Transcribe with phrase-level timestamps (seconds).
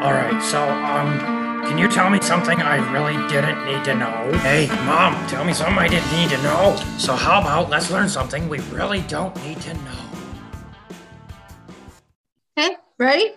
[0.00, 1.18] All right, so um,
[1.68, 4.32] can you tell me something I really didn't need to know?
[4.38, 6.74] Hey, mom, tell me something I didn't need to know.
[6.96, 10.00] So how about let's learn something we really don't need to know?
[12.58, 13.32] Okay, ready?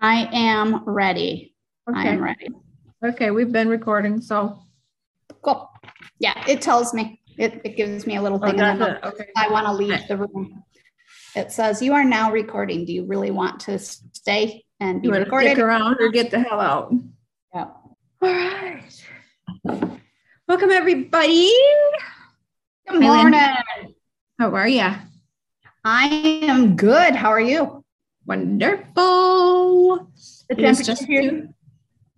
[0.00, 1.54] I am ready.
[1.86, 2.08] I Okay.
[2.08, 2.48] am ready.
[3.04, 4.58] Okay, we've been recording, so.
[5.42, 5.70] Cool.
[6.18, 7.20] Yeah, it tells me.
[7.36, 8.58] It, it gives me a little Oh, thing.
[8.58, 9.04] and does it?
[9.04, 9.26] Okay.
[9.36, 10.64] I want to leave the room.
[11.34, 12.86] It says you are now recording.
[12.86, 15.50] Do you really want to stay and be You want to recorded?
[15.52, 16.92] stick around or get the hell out?
[17.54, 17.64] Yeah.
[18.22, 18.82] All right.
[20.48, 21.50] Welcome, everybody.
[22.88, 23.94] Good Hi, morning.
[24.38, 24.86] How are you?
[25.84, 26.06] I
[26.42, 27.14] am good.
[27.14, 27.84] How are you?
[28.26, 30.10] Wonderful.
[30.48, 31.48] The temperature just here- two,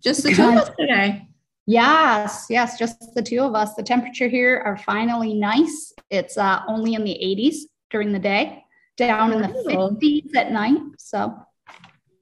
[0.03, 1.25] just the two of us today.
[1.65, 3.75] Yes, yes, just the two of us.
[3.75, 5.93] The temperature here are finally nice.
[6.09, 7.57] It's uh, only in the 80s
[7.91, 8.63] during the day,
[8.97, 10.79] down in the 50s at night.
[10.97, 11.35] So,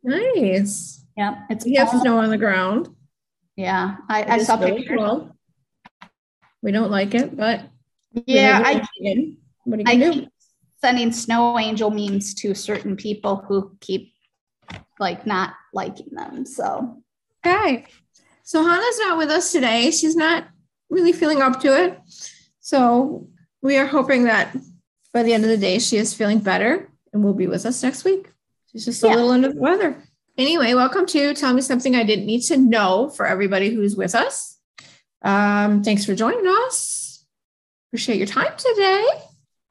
[0.04, 1.04] Nice.
[1.18, 2.90] yeah, it's We have almost- snow on the ground.
[3.56, 3.98] yeah.
[4.10, 4.98] I, I saw really pictures.
[5.00, 5.36] cool.
[6.62, 7.62] We don't like it, but
[8.26, 9.38] Yeah, I Michigan.
[9.66, 10.20] What I you gonna do?
[10.22, 10.30] keep
[10.82, 14.14] sending snow angel memes to certain people who keep
[15.00, 16.46] like not liking them.
[16.46, 17.04] So
[17.46, 17.86] Okay.
[18.44, 19.92] So Hannah's not with us today.
[19.92, 20.48] She's not
[20.90, 22.00] really feeling up to it.
[22.60, 23.28] So
[23.62, 24.56] we are hoping that
[25.14, 27.84] by the end of the day, she is feeling better and will be with us
[27.84, 28.32] next week.
[28.78, 29.98] She's just a little under the weather.
[30.38, 34.14] Anyway, welcome to Tell Me Something I Didn't Need to Know for everybody who's with
[34.14, 34.60] us.
[35.24, 37.26] Um, thanks for joining us.
[37.90, 39.04] Appreciate your time today.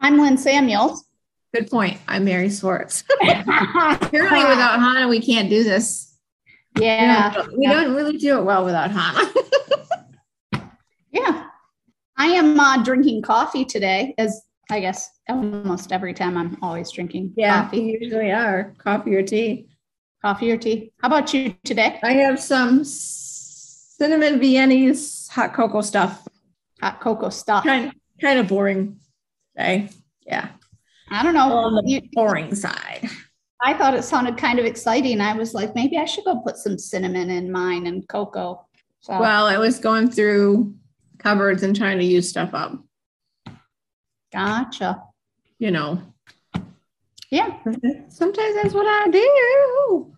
[0.00, 1.04] I'm Lynn Samuels.
[1.54, 1.98] Good point.
[2.08, 3.04] I'm Mary Swartz.
[3.22, 6.12] Apparently, without Hannah, we can't do this.
[6.76, 9.30] yeah, We don't- we don't really do it well without Hannah.
[11.12, 11.46] yeah.
[12.16, 17.34] I am uh, drinking coffee today, as I guess almost every time I'm always drinking
[17.36, 17.78] Yeah, coffee.
[17.78, 19.68] you usually are coffee or tea.
[20.22, 20.92] Coffee or tea?
[21.00, 22.00] How about you today?
[22.02, 26.26] I have some cinnamon Viennese hot cocoa stuff.
[26.80, 27.64] Hot cocoa stuff.
[27.64, 28.98] Kind kind of boring
[29.56, 29.88] today.
[30.26, 30.48] Yeah,
[31.10, 31.52] I don't know.
[31.52, 33.08] on the You- boring side.
[33.62, 35.20] I thought it sounded kind of exciting.
[35.20, 38.66] I was like, maybe I should go put some cinnamon in mine and cocoa.
[39.00, 40.74] So Well, I was going through
[41.18, 42.78] cupboards and trying to use stuff up.
[44.32, 45.02] Gotcha.
[45.58, 46.02] You know,
[47.30, 47.56] Yeah.
[48.08, 50.12] sometimes that's what I do.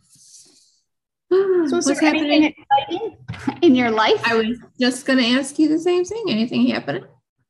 [1.30, 2.54] So is What's there anything happening?
[2.88, 3.16] exciting
[3.62, 4.20] in your life?
[4.24, 6.24] I was just going to ask you the same thing.
[6.28, 7.04] Anything happening?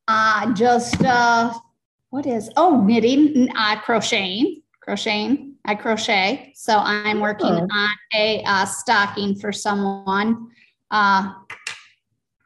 [0.07, 1.53] Uh, just uh,
[2.09, 2.49] what is?
[2.57, 5.53] Oh, knitting, uh, crocheting, crocheting.
[5.65, 7.67] I crochet, so I'm working Oh.
[7.71, 10.49] on a uh, stocking for someone.
[10.91, 11.33] Uh,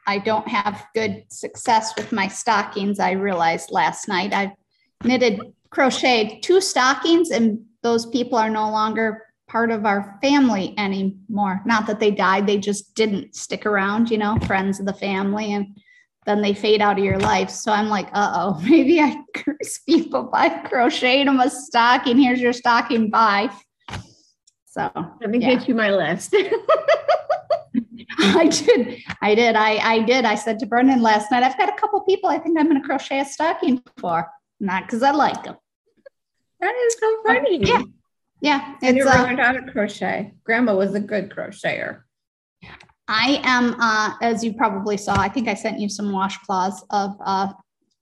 [0.07, 2.99] I don't have good success with my stockings.
[2.99, 4.33] I realized last night.
[4.33, 4.55] I
[5.03, 11.61] knitted, crocheted two stockings, and those people are no longer part of our family anymore.
[11.65, 14.09] Not that they died; they just didn't stick around.
[14.11, 15.77] You know, friends of the family, and
[16.25, 17.49] then they fade out of your life.
[17.49, 22.17] So I'm like, uh oh, maybe I curse people by crocheting them a stocking.
[22.17, 23.09] Here's your stocking.
[23.09, 23.49] Bye.
[24.65, 24.89] So
[25.21, 25.55] Let me Yeah.
[25.55, 26.35] get you my list.
[28.19, 29.01] I did.
[29.21, 29.55] I did.
[29.55, 30.25] I, I did.
[30.25, 32.81] I said to Brendan last night, I've got a couple people I think I'm going
[32.81, 34.27] to crochet a stocking for.
[34.59, 35.57] Not because I like them.
[36.59, 37.59] that is so funny.
[37.63, 37.81] Yeah.
[38.41, 38.75] Yeah.
[38.81, 40.33] I It's, never uh, learned how to crochet.
[40.43, 42.01] Grandma was a good crocheter.
[43.07, 47.15] I am, uh, as you probably saw, I think I sent you some washcloths of
[47.19, 47.51] uh,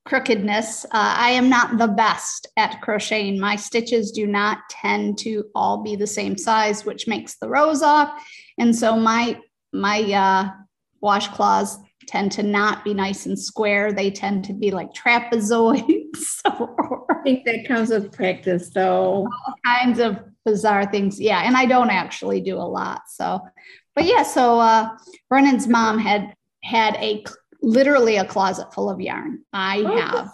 [0.06, 0.86] crookedness.
[0.86, 3.40] Uh, I am not the best at crocheting.
[3.40, 7.82] My stitches do not tend to all be the same size, which makes the rows
[7.82, 8.24] off.
[8.60, 9.40] And so my
[9.74, 10.50] my uh,
[11.04, 11.78] washcloths
[12.08, 13.94] tend to not be nice and square.
[13.94, 19.28] They tend to be like trapezoids or I think that comes with practice, though.
[19.28, 21.20] All kinds of bizarre things.
[21.20, 23.02] Yeah, and I don't actually do a lot.
[23.08, 23.40] So,
[23.96, 24.90] but yeah, so uh,
[25.30, 26.34] Brennan's mom had
[26.64, 27.24] had a
[27.62, 29.44] literally a closet full of yarn.
[29.54, 29.98] I Oh.
[29.98, 30.32] have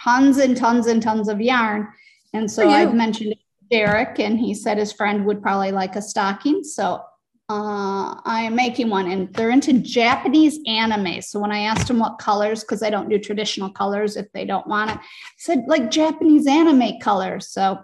[0.00, 1.88] tons and tons and tons of yarn,
[2.32, 5.96] and so I've mentioned it to Derek, and he said his friend would probably like
[5.96, 6.62] a stocking.
[6.64, 7.02] So.
[7.52, 11.20] Uh, I am making one, and they're into Japanese anime.
[11.20, 14.46] So when I asked them what colors, because I don't do traditional colors if they
[14.46, 14.98] don't want it,
[15.36, 17.48] said like Japanese anime colors.
[17.48, 17.80] So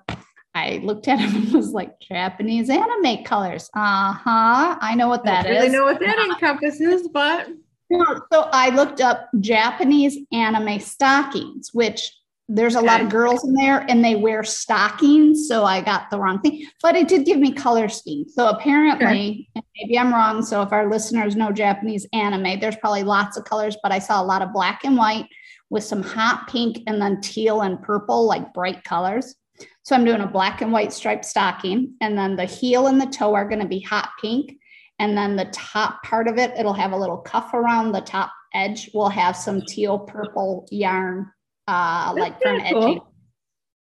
[0.55, 3.69] I looked at him and was like, Japanese anime colors.
[3.75, 4.79] Uh huh.
[4.81, 5.55] I know what that I is.
[5.55, 7.49] don't really know what that encompasses, but
[7.93, 12.11] So I looked up Japanese anime stockings, which
[12.49, 15.47] there's a lot of girls in there and they wear stockings.
[15.47, 18.27] So I got the wrong thing, but it did give me color scheme.
[18.27, 20.43] So apparently, and maybe I'm wrong.
[20.43, 24.23] So if our listeners know Japanese anime, there's probably lots of colors, but I saw
[24.23, 25.27] a lot of black and white
[25.69, 29.35] with some hot pink and then teal and purple, like bright colors.
[29.83, 33.07] So I'm doing a black and white striped stocking, and then the heel and the
[33.07, 34.59] toe are going to be hot pink,
[34.99, 38.33] and then the top part of it, it'll have a little cuff around the top
[38.55, 38.91] edge.
[38.95, 41.31] Will have some teal purple yarn,
[41.69, 42.83] uh, like from cool.
[42.85, 43.01] edging.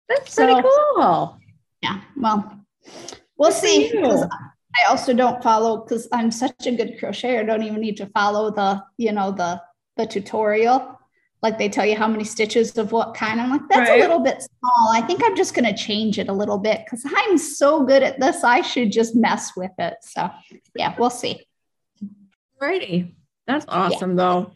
[0.10, 1.40] That's So- pretty cool.
[1.82, 2.60] Yeah, well,
[3.38, 3.92] we'll Good see.
[4.00, 7.40] I also don't follow because I'm such a good crocheter.
[7.40, 9.62] I don't even need to follow the, you know, the
[9.96, 10.94] the tutorial.
[11.42, 13.40] Like they tell you how many stitches of what kind.
[13.42, 14.00] I'm like, that's Right.
[14.00, 14.90] a little bit small.
[14.92, 18.20] I think I'm just gonna change it a little bit because I'm so good at
[18.20, 18.44] this.
[18.44, 19.96] I should just mess with it.
[20.02, 20.30] So
[20.76, 21.46] yeah, we'll see.
[22.62, 23.14] Alrighty.
[23.48, 24.52] That's awesome though.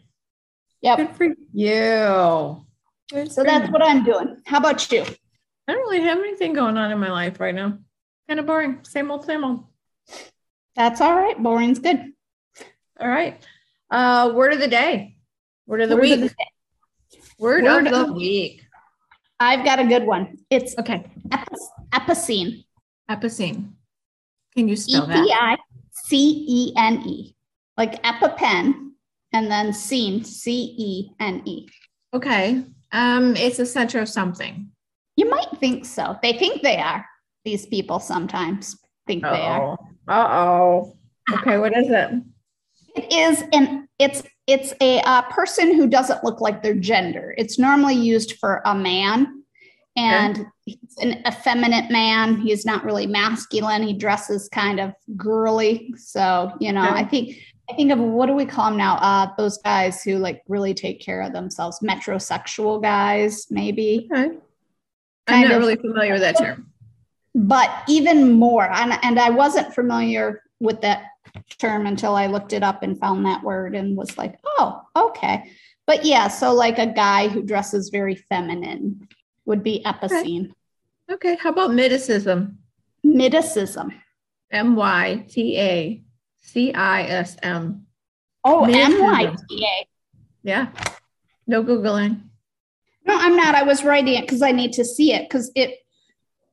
[0.82, 0.98] Yep.
[0.98, 2.66] Good for you.
[3.12, 3.72] Good So that's you.
[3.72, 4.36] what I'm doing.
[4.46, 5.02] How about you?
[5.02, 7.78] I don't really have anything going on in my life right now.
[8.26, 8.80] Kind of boring.
[8.84, 9.64] Same old, same old.
[10.74, 11.40] That's all right.
[11.40, 12.12] Boring's good.
[12.98, 13.44] All right.
[13.90, 15.16] Uh, word of the day.
[15.66, 16.14] Word of the Word week.
[16.14, 16.34] of the
[17.38, 18.64] word, Word of of the the week.
[19.38, 20.38] I've got a good one.
[20.50, 21.04] It's Okay.
[21.28, 22.64] epis- epicene.
[23.10, 23.72] Epicene.
[24.56, 25.28] Can you E spell P that?
[25.40, 25.56] I
[25.92, 27.34] C E N E,
[27.76, 28.92] like EpiPen,
[29.32, 31.68] and then scene, C E N E.
[32.14, 32.64] Okay.
[32.92, 34.68] Um, it's a center of something.
[35.16, 36.16] You might think so.
[36.22, 37.04] They think they are.
[37.44, 39.78] These people sometimes think they are.
[40.08, 40.96] Uh oh.
[41.32, 42.10] Okay, what is it?
[42.94, 47.34] It is an it's it's a uh, person who doesn't look like their gender.
[47.38, 49.44] It's normally used for a man,
[49.96, 52.40] and he's an effeminate man.
[52.40, 53.82] He's not really masculine.
[53.82, 55.94] He dresses kind of girly.
[55.96, 57.00] So you know, Okay.
[57.00, 57.36] I think
[57.70, 58.96] I think of what do we call them now?
[58.96, 64.08] Uh, those guys who like really take care of themselves, metrosexual guys, maybe.
[64.12, 64.36] Okay.
[65.28, 65.58] I'm not of.
[65.58, 66.66] really familiar with that term.
[67.34, 71.04] but even more and, and i wasn't familiar with that
[71.58, 75.50] term until i looked it up and found that word and was like oh okay
[75.86, 79.08] but yeah so like a guy who dresses very feminine
[79.46, 80.52] would be epicene
[81.10, 81.36] Okay.
[81.36, 82.56] How about mytacism?
[83.06, 83.92] mytacism
[84.50, 86.02] M Y T A
[86.42, 87.86] C I S M.
[88.44, 88.94] oh Mytacism.
[88.94, 89.86] m-y-t-a
[90.42, 90.68] Yeah.
[91.46, 92.20] No Googling.
[93.06, 95.78] no i'm not i was writing it because i need to see it because it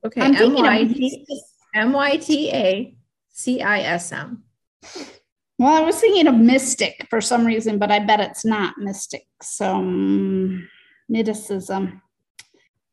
[0.02, 0.20] Okay.
[0.22, 1.26] M Y T
[1.74, 2.96] M Y T A
[3.28, 4.42] C I S M.
[5.58, 9.26] well i was thinking of mystic for some reason but i bet it's not mystic
[9.42, 10.66] so um,
[11.12, 12.00] mytacism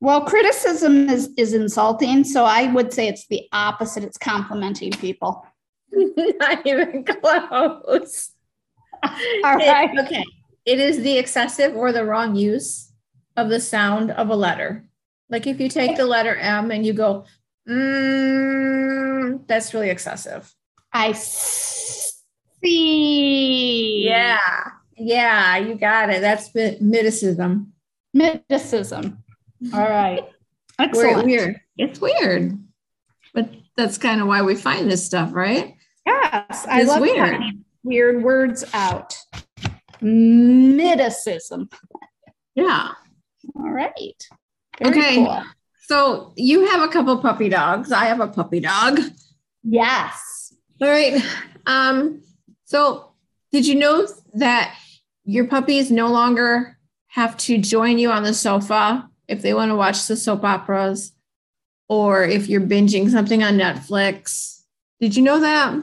[0.01, 5.45] well criticism is is insulting so i would say it's the opposite it's complimenting people
[6.39, 8.31] Not even close.
[9.03, 10.23] all It- okay.
[10.65, 12.91] It is the excessive or the wrong use
[13.37, 14.83] of the sound of a letter.
[15.29, 17.25] Like if you take the letter M and you go,
[17.67, 20.53] mm, that's really excessive.
[20.91, 22.63] i see
[24.07, 24.39] Yeah.
[24.97, 26.21] Yeah, you got it.
[26.21, 27.67] That's mytacism.
[28.15, 29.17] mytacism
[29.73, 30.23] all right
[30.79, 31.59] excellent weird.
[31.77, 32.57] It's weird.
[33.33, 35.75] But that's kind of why we find this stuff, right?
[36.07, 37.41] Yes i love weird.
[37.83, 39.15] weird words out
[40.01, 41.71] mytacism
[42.55, 42.91] Yeah.
[43.55, 44.27] all right
[44.79, 45.15] Very Okay.
[45.25, 45.43] cool.
[45.87, 47.91] So you have a couple puppy dogs.
[47.91, 48.99] I have a puppy dog.
[49.63, 51.23] yes All right.
[51.65, 52.21] Um,
[52.65, 53.11] so
[53.51, 54.75] did you know that
[55.23, 56.77] your puppies no longer
[57.07, 61.13] have to join you on the sofa if they want to watch the soap operas
[61.89, 64.61] or if you're binging something on Netflix?
[64.99, 65.73] Did you know that?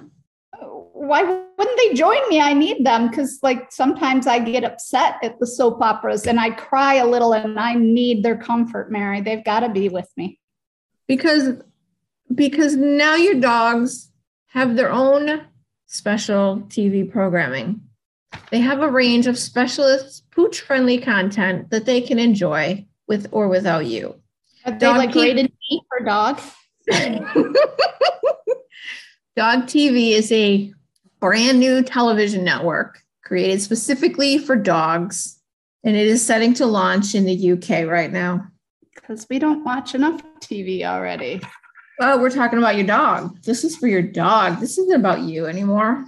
[1.06, 2.40] Why wouldn't they join me?
[2.40, 6.50] I need them because, like, sometimes I get upset at the soap operas and I
[6.50, 9.20] cry a little and I need their comfort, Mary.
[9.20, 10.40] They've got to be with me.
[11.06, 11.62] Because
[12.34, 14.10] because now your dogs
[14.48, 15.42] have their own
[15.86, 17.80] special TV programming.
[18.50, 23.48] They have a range of specialist pooch friendly content that they can enjoy with or
[23.48, 24.16] without you.
[24.64, 26.40] They Dog like keep- rated E for dog?
[29.36, 30.72] Dog TV is a
[31.24, 35.40] brand new television network created specifically for dogs,
[35.82, 38.46] and it is setting to launch in the UK right now.
[38.94, 41.40] Because we don't watch enough TV already.
[41.98, 43.42] Oh, we're talking about your dog.
[43.42, 44.60] This is for your dog.
[44.60, 46.04] This isn't about you anymore.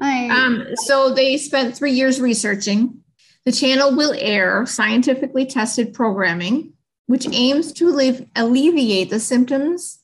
[0.00, 3.02] I Um, so they spent three years researching.
[3.44, 6.72] The channel will air scientifically tested programming,
[7.04, 9.98] which aims to allevi- alleviate the symptoms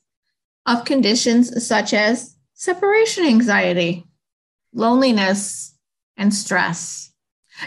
[0.67, 4.05] of conditions such as separation anxiety,
[4.73, 5.75] loneliness,
[6.17, 7.13] and stress.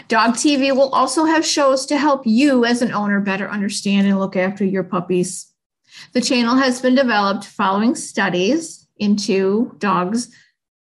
[0.08, 4.18] Dog TV will also have shows to help you as an owner better understand and
[4.18, 5.52] look after your puppies.
[6.12, 10.34] The channel has been developed following studies into dogs'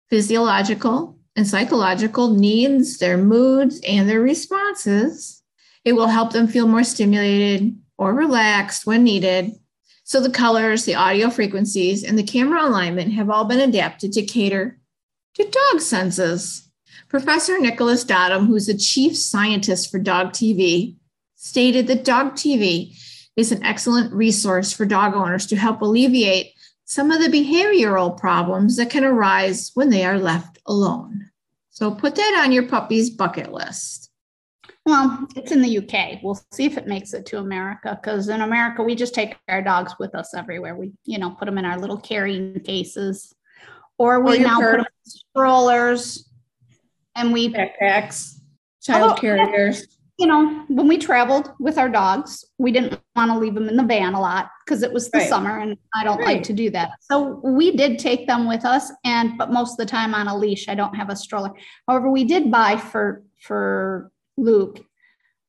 [0.08, 5.42] physiological and psychological needs, their moods, and their responses.
[5.84, 9.52] It will help them feel more stimulated or relaxed when needed.
[10.04, 14.22] So, the colors, the audio frequencies, and the camera alignment have all been adapted to
[14.22, 14.79] cater
[15.34, 16.68] to dog senses.
[17.08, 20.96] Professor Nicholas Dodman, who's the chief scientist for Dog TV,
[21.36, 22.96] stated that Dog TV
[23.36, 26.52] is an excellent resource for dog owners to help alleviate
[26.84, 31.30] some of the behavioral problems that can arise when they are left alone.
[31.70, 34.10] So put that on your puppy's bucket list.
[34.84, 36.22] Well, it's in the UK.
[36.22, 39.62] We'll see if it makes it to America because in America, we just take our
[39.62, 40.74] dogs with us everywhere.
[40.74, 43.34] We, you know, put them in our little carrying cases
[44.00, 44.76] or we oh, Or now put turtle.
[44.78, 46.30] them in strollers
[47.16, 48.38] and we Backpacks,
[48.82, 49.86] child Although- carriers.
[50.18, 53.76] you know, when we traveled with our dogs, we didn't want to leave them in
[53.76, 55.28] the van a lot because it was the Right.
[55.28, 56.36] summer and I don't Right.
[56.36, 56.92] like to do that.
[57.02, 60.36] So we did take them with us and but most of the time on a
[60.36, 60.66] leash.
[60.68, 61.52] I don't have a stroller.
[61.86, 64.80] However, we did buy for for Luke,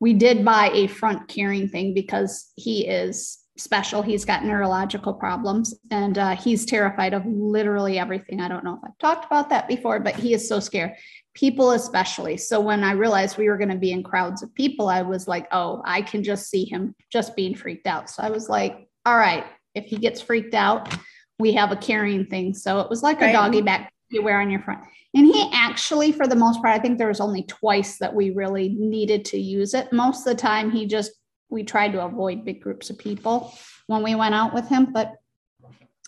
[0.02, 4.02] we did buy a front carrying thing because he is special.
[4.02, 8.40] He's got neurological problems and uh, he's terrified of literally everything.
[8.40, 10.94] I don't know if I've talked about that before, but he is so scared
[11.34, 14.90] people especially so when i realized we were going to be in crowds of people
[14.90, 18.30] i was like oh i can just see him just being freaked out so i
[18.30, 20.94] was like all right if he gets freaked out
[21.40, 23.30] we have a carrying thing so it was like Right.
[23.30, 24.82] a doggy bag you wear on your front
[25.14, 28.32] and he actually for the most part i think there was only twice that we
[28.32, 31.12] really needed to use it most of the time he just
[31.52, 33.54] we tried to avoid big groups of people
[33.88, 35.16] when we went out with him but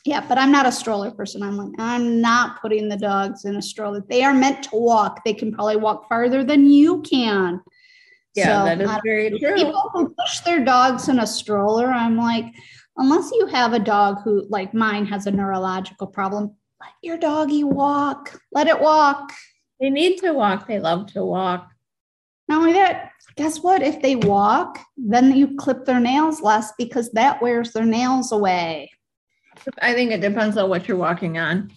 [0.05, 1.41] yeah, but I'm not a stroller person.
[1.41, 4.03] I'm like, I'm not putting the dogs in a stroller.
[4.09, 5.23] They are meant to walk.
[5.23, 7.61] They can probably walk farther than you can.
[8.35, 9.55] Yeah, So, that is very true.
[9.55, 12.45] People who push their dogs in a stroller, I'm like,
[12.97, 17.63] unless you have a dog who, like mine, has a neurological problem, let your doggy
[17.63, 18.37] walk.
[18.51, 19.31] Let it walk.
[19.79, 20.67] They need to walk.
[20.67, 21.69] They love to walk.
[22.53, 23.81] Not only that, guess what?
[23.81, 28.91] If they walk, then you clip their nails less because that wears their nails away.
[29.81, 31.71] I think it depends on what you're walking on.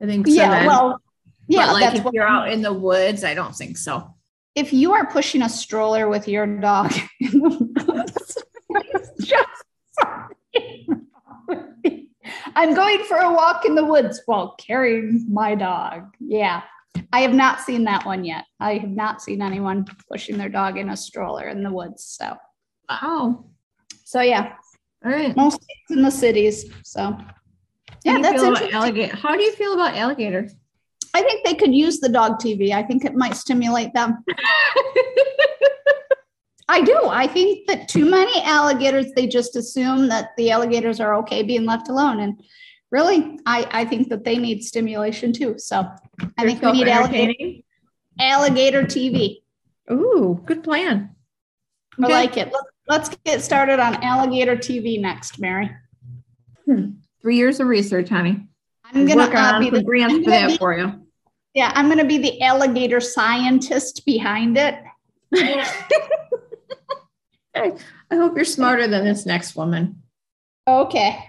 [0.00, 0.66] I think so yeah, then.
[0.68, 1.02] well,
[1.48, 4.14] yeah, but like that's if what you're out in the woods, I don't think so.
[4.54, 6.92] if you are pushing a stroller with your dog,
[9.20, 9.64] just
[12.54, 16.14] I'm going for a walk in the woods while carrying my dog.
[16.20, 16.62] Yeah.
[17.12, 18.44] I have not seen that one yet.
[18.60, 22.04] I have not seen anyone pushing their dog in a stroller in the woods.
[22.04, 22.36] So,
[22.88, 23.44] Wow.
[24.04, 24.52] so yeah,
[25.04, 25.36] All right.
[25.36, 26.64] most in the cities.
[26.84, 27.16] So,
[28.04, 28.72] yeah, that's interesting.
[28.72, 29.16] alligator.
[29.16, 30.54] How do you feel about alligators?
[31.12, 32.72] I think they could use the dog TV.
[32.72, 34.24] I think it might stimulate them.
[36.68, 36.96] I do.
[37.06, 41.64] I think that too many alligators, they just assume that the alligators are okay being
[41.64, 42.20] left alone.
[42.20, 42.40] And
[42.90, 45.54] really, I, I think that they need stimulation too.
[45.58, 45.88] So
[46.38, 47.62] I think we need alligator,
[48.18, 49.42] alligator TV.
[49.90, 51.14] Ooh, good plan.
[51.98, 52.12] I Okay.
[52.12, 52.52] like it.
[52.88, 55.70] Let's, get started on alligator TV next, Mary.
[57.22, 58.46] Three years of research, honey.
[58.84, 61.06] I'm gonna uh, be the grants for that be- for you.
[61.54, 64.76] yeah, I'm gonna be the alligator scientist behind it.
[67.54, 67.72] I
[68.12, 70.02] hope you're smarter than this next woman.
[70.66, 71.24] Okay.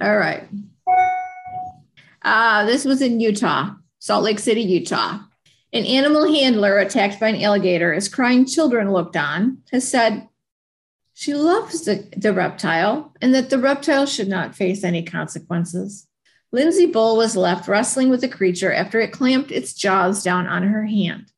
[0.00, 0.44] All right.
[2.24, 5.20] Uh, this was in Utah, Salt Lake City, Utah.
[5.72, 10.28] An animal handler attacked by an alligator as crying children looked on has said
[11.14, 16.06] she loves the, the reptile and that the reptile should not face any consequences.
[16.52, 20.64] Lindsay Bull was left wrestling with the creature after it clamped its jaws down on
[20.64, 21.32] her hand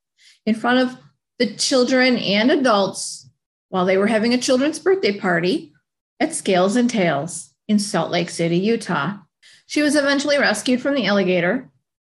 [0.44, 0.98] in front of
[1.38, 3.28] the children and adults
[3.68, 5.72] while they were having a children's birthday party
[6.18, 9.18] at Scales and Tails in Salt Lake City, Utah.
[9.66, 11.70] She was eventually rescued from the alligator,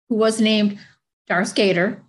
[0.09, 0.79] who was named
[1.27, 2.03] Darth Gator,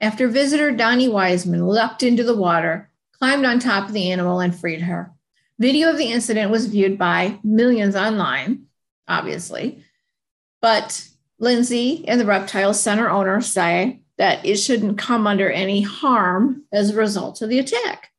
[0.00, 4.54] after visitor Donnie Wiseman leapt into the water, climbed on top of the animal, and
[4.54, 5.12] freed her.
[5.58, 8.66] Video of the incident was viewed by millions online,
[9.08, 9.82] obviously,
[10.60, 16.64] but Lindsay and the reptile center owner say that it shouldn't come under any harm
[16.72, 18.10] as a result of the attack.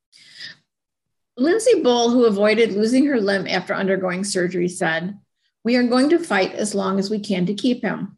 [1.36, 5.20] Lindsay Bull, who avoided losing her limb after undergoing surgery, said,
[5.68, 8.18] We are going to fight as long as we can to keep him.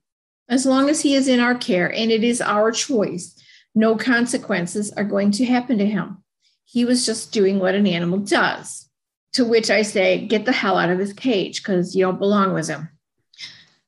[0.49, 3.35] As long as he is in our care and it is our choice,
[3.73, 6.23] no consequences are going to happen to him.
[6.65, 8.87] He was just doing what an animal does.
[9.33, 12.53] To which I say, Get the hell out of his cage because you don't belong
[12.53, 12.87] with him.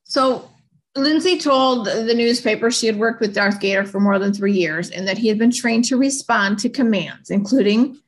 [0.06, 0.50] So
[0.96, 4.90] Lindsay told the newspaper she had worked with Darth Gator for more than three years
[4.90, 8.00] and that he had been trained to respond to commands, including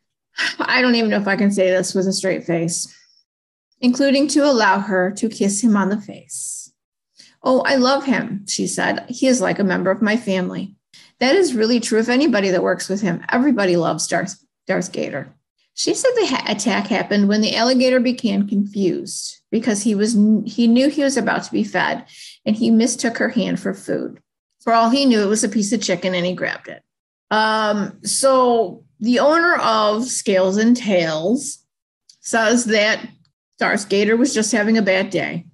[0.59, 2.91] I don't even know if I can say this with a straight face,
[3.83, 6.71] including to allow her to kiss him on the face.
[7.43, 9.05] Oh, I love him, she said.
[9.09, 10.75] He is like a member of my family.
[11.19, 13.23] That is really true of anybody that works with him.
[13.29, 15.35] Everybody loves Darth, Darth Gator.
[15.75, 20.13] She said the ha- attack happened when the alligator became confused because he was
[20.45, 22.05] he knew he was about to be fed
[22.45, 24.19] and he mistook her hand for food.
[24.61, 26.83] For all he knew, it was a piece of chicken and he grabbed it.
[27.31, 31.59] Um, so the owner of Scales and Tails
[32.21, 33.05] says that
[33.63, 35.45] Darth Gator was just having a bad day.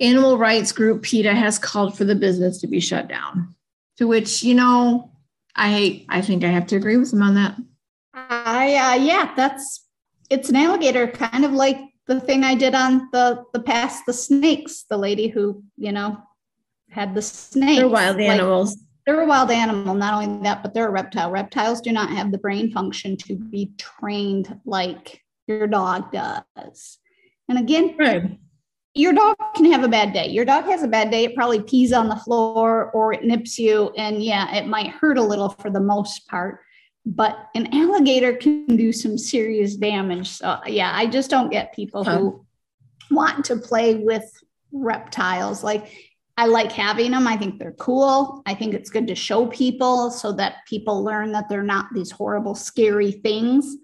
[0.00, 3.54] Animal rights group PETA has called for the business to be shut down.
[3.98, 5.12] To which, you know,
[5.54, 7.56] I I think I have to agree with him on that.
[8.14, 9.84] I uh, yeah, that's
[10.30, 14.14] it's an alligator, kind of like the thing I did on the the past the
[14.14, 14.84] snakes.
[14.88, 16.16] The lady who you know
[16.88, 17.80] had the snakes.
[17.80, 18.78] They're wild Like, animals.
[19.04, 19.94] they're a wild animal.
[19.94, 21.30] Not only that, but they're a reptile.
[21.30, 26.98] Reptiles do not have the brain function to be trained like your dog does.
[27.48, 28.38] And again, right.
[28.94, 30.28] your dog can have a bad day.
[30.28, 31.24] Your dog has a bad day.
[31.24, 33.90] It probably pees on the floor or it nips you.
[33.96, 36.60] And yeah, it might hurt a little for the most part.
[37.06, 40.28] But an alligator can do some serious damage.
[40.28, 42.44] So yeah, I just don't get people who
[43.10, 44.30] want to play with
[44.72, 45.64] reptiles.
[45.64, 45.90] Like
[46.36, 47.26] I like having them.
[47.26, 48.42] I think they're cool.
[48.44, 52.10] I think it's good to show people so that people learn that they're not these
[52.10, 53.76] horrible, scary things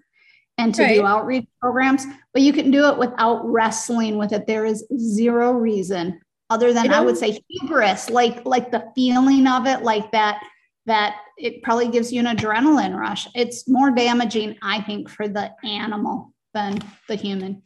[0.57, 2.05] and to do outreach programs.
[2.33, 4.47] But you can do it without wrestling with it.
[4.47, 9.47] There is zero reason other than I I would say hubris, like like the feeling
[9.47, 10.41] of it, like that
[10.85, 13.27] that it probably gives you an adrenaline rush.
[13.33, 17.63] It's more damaging, I think, for the animal than the human.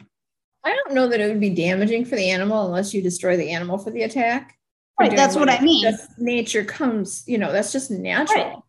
[0.63, 3.51] I don't know that it would be damaging for the animal unless you destroy the
[3.51, 4.55] animal for the attack.
[4.99, 5.93] Right, that's what I mean.
[6.17, 8.65] nature comes, you know, that's just natural.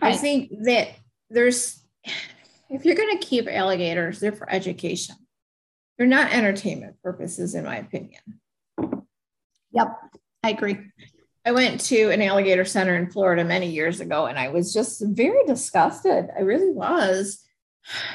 [0.00, 0.18] I Right.
[0.18, 0.90] think that
[1.30, 1.82] there's,
[2.68, 5.16] if you're going to keep alligators, they're for education.
[5.96, 8.20] They're not entertainment purposes, in my opinion.
[9.72, 9.88] Yep,
[10.42, 10.78] I agree.
[11.44, 15.02] I went to an alligator center in Florida many years ago and I was just
[15.02, 16.28] very disgusted.
[16.36, 17.42] I really was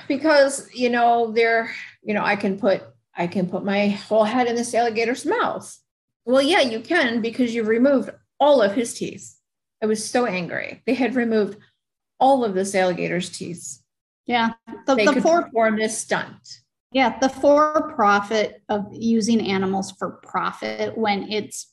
[0.08, 2.84] because, you know, there, you know, I can put
[3.16, 5.76] I can put my whole head in this alligator's mouth.
[6.26, 9.36] Well, yeah, you can because you've removed all of his teeth.
[9.82, 10.82] I was so angry.
[10.86, 11.58] They had removed
[12.20, 13.83] all of this alligator's teeth.
[14.26, 14.52] Yeah,
[14.86, 16.62] the, the could for perform this stunt.
[16.94, 21.72] yeah the for profit of using animals for profit when it's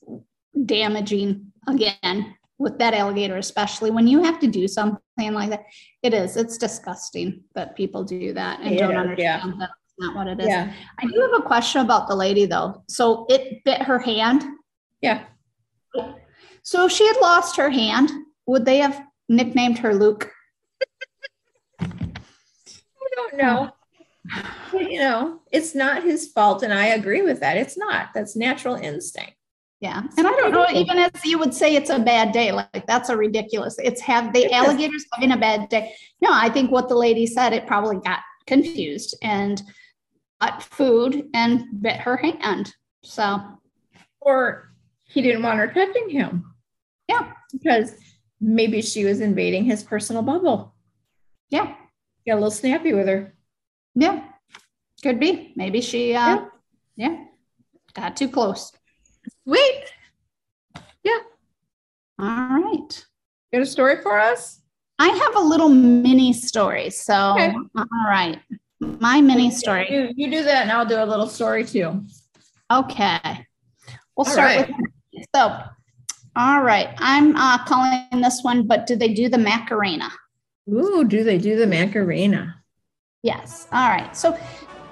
[0.66, 5.00] damaging again with that alligator, especially when you have to do something
[5.32, 5.64] like that.
[6.02, 6.36] It is.
[6.36, 10.46] It's disgusting that people do that and don't understand that it's not what it is.
[10.46, 10.72] Yeah.
[10.98, 12.84] I do have a question about the lady though.
[12.88, 14.44] So it bit her hand.
[15.00, 15.24] Yeah.
[16.62, 18.10] So if she had lost her hand,
[18.46, 20.30] would they have nicknamed her Luke?
[23.10, 23.70] I don't know.
[24.74, 26.62] You know, it's not his fault.
[26.62, 27.56] And I agree with that.
[27.56, 28.08] It's not.
[28.14, 29.34] That's natural instinct.
[29.80, 30.02] Yeah.
[30.18, 33.08] And I don't know, even as you would say it's a bad day, like that's
[33.08, 33.76] a ridiculous.
[33.78, 35.94] It's have the alligators having a bad day.
[36.20, 39.62] No, I think what the lady said, it probably got confused and
[40.40, 42.74] got food and bit her hand.
[43.02, 43.40] So
[44.20, 46.54] Or he didn't want her touching him.
[47.08, 47.32] Yeah.
[47.50, 47.94] Because
[48.38, 50.74] maybe she was invading his personal bubble.
[51.48, 51.74] yeah,
[52.30, 53.34] Got a little snappy with her.
[53.96, 54.22] yeah.
[55.02, 55.52] Could be.
[55.56, 56.44] Maybe she uh
[56.94, 57.24] yeah,
[57.92, 58.70] got too close.
[59.42, 59.82] Sweet.
[61.02, 61.18] Yeah.
[62.20, 62.28] All
[62.60, 63.04] right.
[63.52, 64.60] got a story for us?
[65.00, 66.90] I have a little mini story.
[66.90, 67.52] So Okay.
[67.76, 68.38] all right.
[68.78, 69.88] My mini story.
[69.90, 72.04] You, you do that and I'll do a little story too.
[72.70, 73.18] Okay.
[74.16, 74.68] We'll All start right.
[75.12, 75.58] with so.
[76.36, 76.90] All right.
[76.98, 80.10] I'm uh, calling this one, but do they do the Macarena?
[80.68, 82.56] Ooh, do they do the Macarena?
[83.22, 83.66] Yes.
[83.72, 84.16] All right.
[84.16, 84.38] So,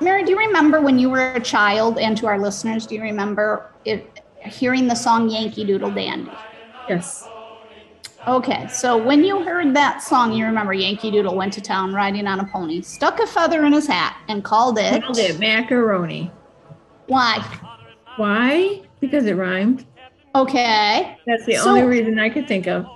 [0.00, 3.02] Mary, do you remember when you were a child, and to our listeners, do you
[3.02, 6.30] remember it, hearing the song Yankee Doodle Dandy?
[6.88, 7.26] Yes.
[8.26, 8.66] Okay.
[8.68, 12.40] So, when you heard that song, you remember Yankee Doodle went to town riding on
[12.40, 15.02] a pony, stuck a feather in his hat, and called it.
[15.02, 16.30] Called it macaroni.
[17.06, 17.38] Why?
[18.16, 18.82] Why?
[19.00, 19.86] Because it rhymed.
[20.34, 21.16] Okay.
[21.26, 22.86] That's the So- only reason I could think of.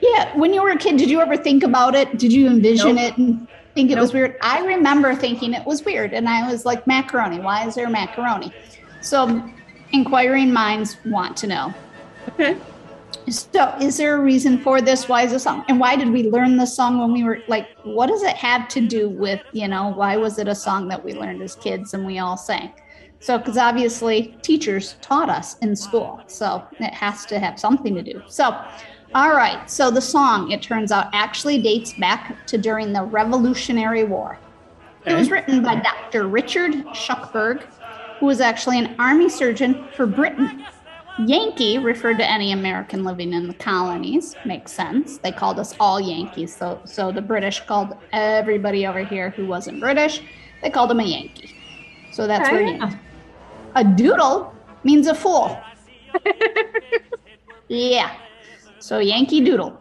[0.00, 2.18] Yeah, when you were a kid, did you ever think about it?
[2.18, 3.12] Did you envision Nope.
[3.12, 4.36] it and think it was weird?
[4.42, 7.40] I remember thinking it was weird, and I was like, macaroni.
[7.40, 8.52] Why is there macaroni?
[9.00, 9.42] So,
[9.92, 11.74] inquiring minds want to know.
[12.28, 12.56] Okay.
[13.28, 15.08] So, is there a reason for this?
[15.08, 15.64] Why is this song?
[15.68, 17.68] And why did we learn this song when we were like?
[17.82, 19.88] What does it have to do with you know?
[19.88, 22.72] Why was it a song that we learned as kids and we all sang?
[23.20, 28.02] So, because obviously teachers taught us in school, so it has to have something to
[28.02, 28.22] do.
[28.28, 28.56] So,
[29.14, 29.70] all right.
[29.70, 34.38] So the song, it turns out, actually dates back to during the Revolutionary War.
[35.06, 36.28] It was written by Dr.
[36.28, 37.64] Richard Shuckburgh,
[38.20, 40.66] who was actually an army surgeon for Britain.
[41.26, 44.36] Yankee referred to any American living in the colonies.
[44.44, 45.18] Makes sense.
[45.18, 46.54] They called us all Yankees.
[46.56, 50.20] So, so the British called everybody over here who wasn't British,
[50.62, 51.56] they called them a Yankee.
[52.10, 52.56] So that's Okay.
[52.56, 52.98] where Yankee.
[53.74, 55.72] A doodle means a fool.
[57.68, 58.14] yeah.
[58.78, 59.80] So Yankee Doodle.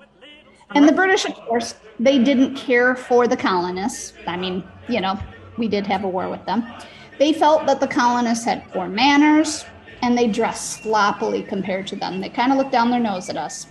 [0.76, 4.14] And the British, of course, they didn't care for the colonists.
[4.28, 5.18] I mean, you know,
[5.58, 6.66] we did have a war with them.
[7.20, 9.66] They felt that the colonists had poor manners
[10.02, 12.22] and they dressed sloppily compared to them.
[12.22, 13.68] They kind of looked down their nose at us.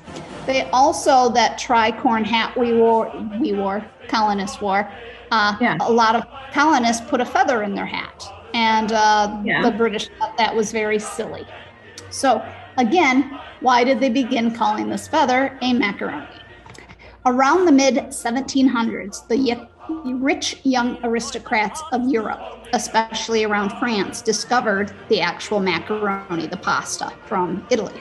[0.47, 4.91] They also that tricorn hat we wore, we wore, colonists wore.
[5.31, 5.77] Uh, yeah.
[5.81, 9.63] A lot of colonists put a feather in their hat, and uh, yeah.
[9.63, 11.47] the British thought that was very silly.
[12.11, 12.45] So
[12.77, 16.27] again, why did they begin calling this feather a macaroni?
[17.25, 19.69] Around the mid 1700s, the
[20.15, 22.41] rich young aristocrats of Europe,
[22.73, 28.01] especially around France, discovered the actual macaroni, the pasta from Italy.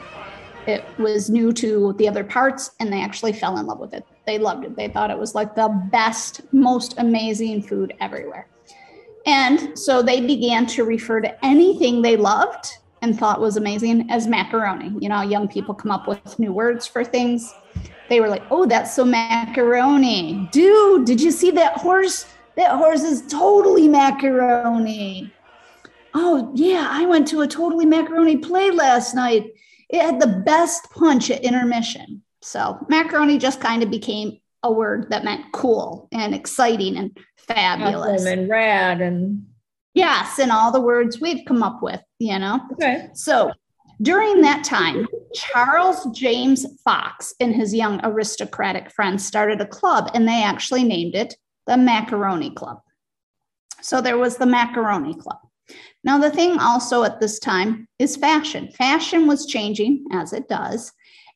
[0.67, 4.03] It was new to the other parts, and they actually fell in love with it.
[4.25, 4.75] They loved it.
[4.75, 8.47] They thought it was like the best, most amazing food everywhere.
[9.27, 14.27] And so they began to refer to anything they loved and thought was amazing as
[14.27, 14.93] macaroni.
[14.99, 17.53] You know, young people come up with new words for things
[18.09, 21.05] they were like, "Oh, that's so macaroni, dude!
[21.05, 22.25] Did you see that horse?
[22.55, 25.31] That horse is totally macaroni."
[26.13, 29.51] Oh yeah, I went to a totally macaroni play last night.
[29.89, 32.21] It had the best punch at intermission.
[32.41, 38.21] So macaroni just kind of became a word that meant cool and exciting and fabulous
[38.21, 39.45] awesome and rad and
[39.95, 42.59] yes, and all the words we've come up with, you know.
[42.73, 43.09] Okay.
[43.13, 43.51] So
[44.01, 50.27] during that time, Charles James Fox and his young aristocratic friends started a club and
[50.27, 52.79] they actually named it the Macaroni Club.
[53.81, 55.39] So there was the Macaroni Club.
[56.03, 58.69] Now, the thing also at this time is fashion.
[58.71, 60.91] Fashion was changing as it does,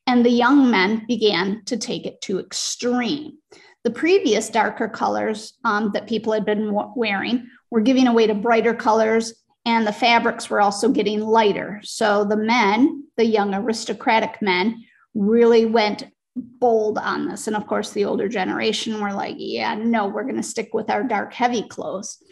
[0.06, 3.38] and the young men began to take it to extreme.
[3.82, 8.74] The previous darker colors um, that people had been wearing were giving away to brighter
[8.74, 11.80] colors and the fabrics were also getting lighter.
[11.82, 16.04] So the men, the young aristocratic men, really went
[16.36, 17.46] bold on this.
[17.46, 20.90] And of course, the older generation were like, yeah, no, we're going to stick with
[20.90, 22.22] our dark, heavy clothes.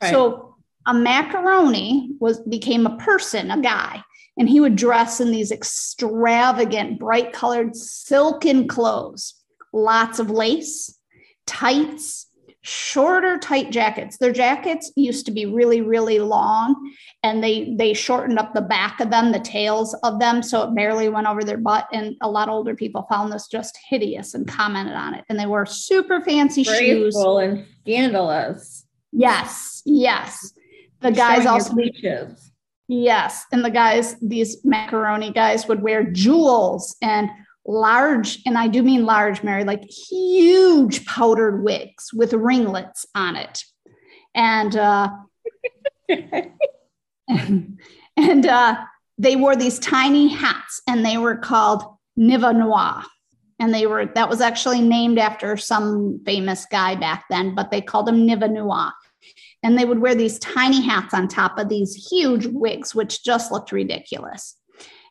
[0.00, 0.10] Right.
[0.10, 0.56] So
[0.86, 4.02] a macaroni was became a person, a guy,
[4.38, 9.34] and he would dress in these extravagant, bright colored silken clothes,
[9.72, 10.98] lots of lace,
[11.46, 12.27] tights,
[12.68, 14.18] shorter tight jackets.
[14.18, 19.00] Their jackets used to be really really long and they they shortened up the back
[19.00, 22.28] of them the tails of them so it barely went over their butt and a
[22.28, 25.64] lot of older people found this just hideous and commented on it and they wore
[25.64, 27.16] super fancy shoes.
[27.16, 28.84] and scandalous.
[29.12, 30.52] Yes yes.
[31.00, 31.74] The guys also
[32.88, 37.30] yes and the guys these macaroni guys would wear jewels and
[37.68, 43.62] large, and I do mean large, Mary, like huge powdered wigs with ringlets on it.
[44.34, 45.10] And uh,
[47.28, 48.76] and, uh,
[49.18, 51.82] they wore these tiny hats and they were called
[52.18, 53.04] Nivernois.
[53.60, 57.80] And they were that was actually named after some famous guy back then, but they
[57.80, 58.92] called them Nivernois.
[59.64, 63.50] And they would wear these tiny hats on top of these huge wigs, which just
[63.50, 64.56] looked ridiculous.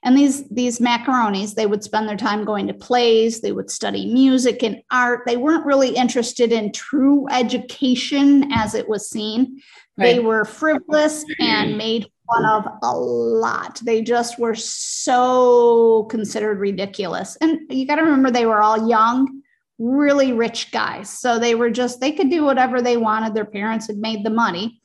[0.03, 4.11] And these these macaronis, they would spend their time going to plays, they would study
[4.11, 5.21] music and art.
[5.25, 9.61] They weren't really interested in true education as it was seen.
[9.97, 10.13] Right.
[10.13, 13.79] They were frivolous and made fun of a lot.
[13.83, 17.35] They just were so considered ridiculous.
[17.41, 19.41] And you got to remember they were all young,
[19.79, 21.09] really rich guys.
[21.09, 23.33] So they were just they could do whatever they wanted.
[23.33, 24.81] Their parents had made the money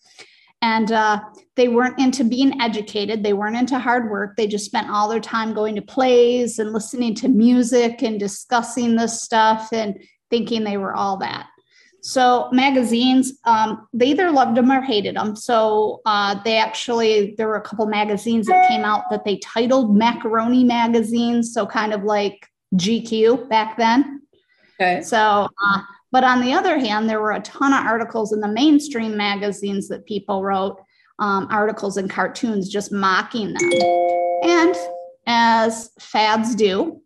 [0.63, 1.21] and uh,
[1.57, 3.23] they weren't into being educated.
[3.23, 4.37] They weren't into hard work.
[4.37, 8.97] They just spent all their time going to plays and listening to music and discussing
[8.97, 11.49] this stuff and thinking they were all that.
[12.05, 17.47] So magazines um, they either loved them or hated them so uh, they actually there
[17.47, 22.03] were a couple magazines that came out that they titled macaroni magazines so kind of
[22.03, 24.23] like gq back then.
[24.81, 25.03] Okay.
[25.03, 25.81] So uh,
[26.13, 29.89] but on the other hand, there were a ton of articles in the mainstream magazines
[29.89, 30.79] that people wrote,
[31.19, 33.71] um, articles and cartoons just mocking them.
[34.43, 34.75] And
[35.27, 37.01] as fads do,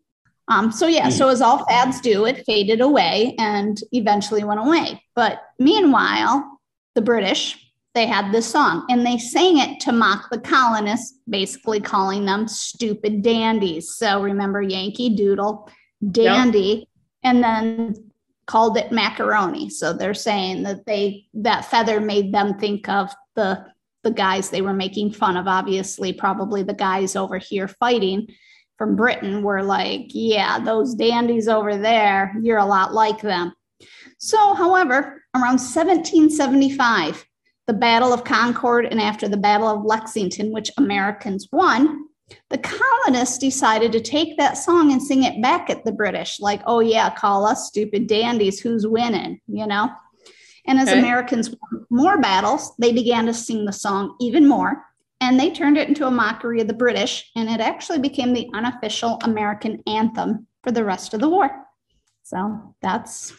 [0.48, 5.02] um, so yeah, so as all fads do, it faded away and eventually went away.
[5.14, 6.60] But meanwhile,
[6.94, 7.58] the British,
[7.94, 12.46] they had this song and they sang it to mock the colonists, basically calling them
[12.46, 13.96] stupid dandies.
[13.96, 15.68] So remember Yankee Doodle,
[16.12, 16.60] dandy.
[16.60, 16.88] Yep.
[17.24, 17.94] And then
[18.46, 19.68] called it macaroni.
[19.68, 23.66] So they're saying that they that feather made them think of the
[24.06, 25.48] the guys they were making fun of.
[25.48, 28.28] Obviously, probably the guys over here fighting
[28.78, 33.52] from Britain were like, yeah, those dandies over there, you're a lot like them.
[34.18, 37.26] So, however, around 1775,
[37.66, 42.04] the Battle of Concord and after the Battle of Lexington, which Americans won,
[42.50, 46.62] the colonists decided to take that song and sing it back at the British, like,
[46.66, 49.90] oh, yeah, call us stupid dandies, who's winning, you know?
[50.66, 50.98] And as Okay.
[50.98, 54.84] Americans won more battles, they began to sing the song even more.
[55.20, 58.50] And they turned it into a mockery of the British, and it actually became the
[58.52, 61.50] unofficial American anthem for the rest of the war.
[62.22, 63.32] So that's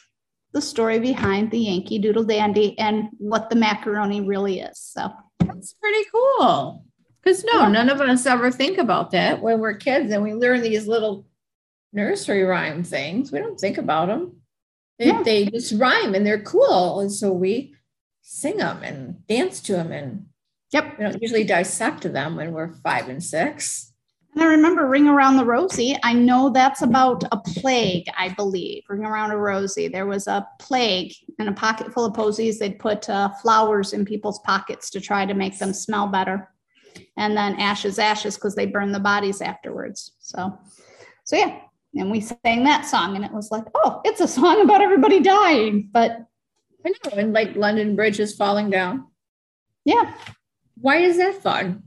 [0.54, 4.80] the story behind the Yankee Doodle Dandy and what the macaroni really is.
[4.80, 6.84] So That's pretty cool.
[7.22, 7.68] Because no, Yeah.
[7.68, 11.26] none of us ever think about that when we're kids and we learn these little
[11.94, 13.32] nursery rhyme things.
[13.32, 14.37] We don't think about them.
[15.00, 15.24] They, Yeah.
[15.24, 17.00] they just rhyme and they're cool.
[17.00, 17.76] And so we
[18.22, 19.92] sing them and dance to them.
[19.92, 20.26] And
[20.72, 20.98] Yep.
[20.98, 23.94] we don't usually dissect them when we're five and six.
[24.34, 25.98] And I remember Ring Around the Rosie.
[26.04, 28.84] I know that's about a plague, I believe.
[28.88, 29.88] Ring Around a Rosie.
[29.88, 32.60] There was a plague and a pocket full of posies.
[32.60, 36.50] They'd put uh, flowers in people's pockets to try to make them smell better.
[37.16, 40.12] And then ashes, ashes, because they burn the bodies afterwards.
[40.20, 40.56] So,
[41.24, 41.60] so yeah.
[42.00, 45.20] And we sang that song, and it was like, oh, it's a song about everybody
[45.20, 45.90] dying.
[45.92, 46.26] But
[46.86, 47.12] I know.
[47.18, 49.08] And like London Bridge is falling down.
[49.86, 50.14] yeah,
[50.80, 51.84] Why is that fun?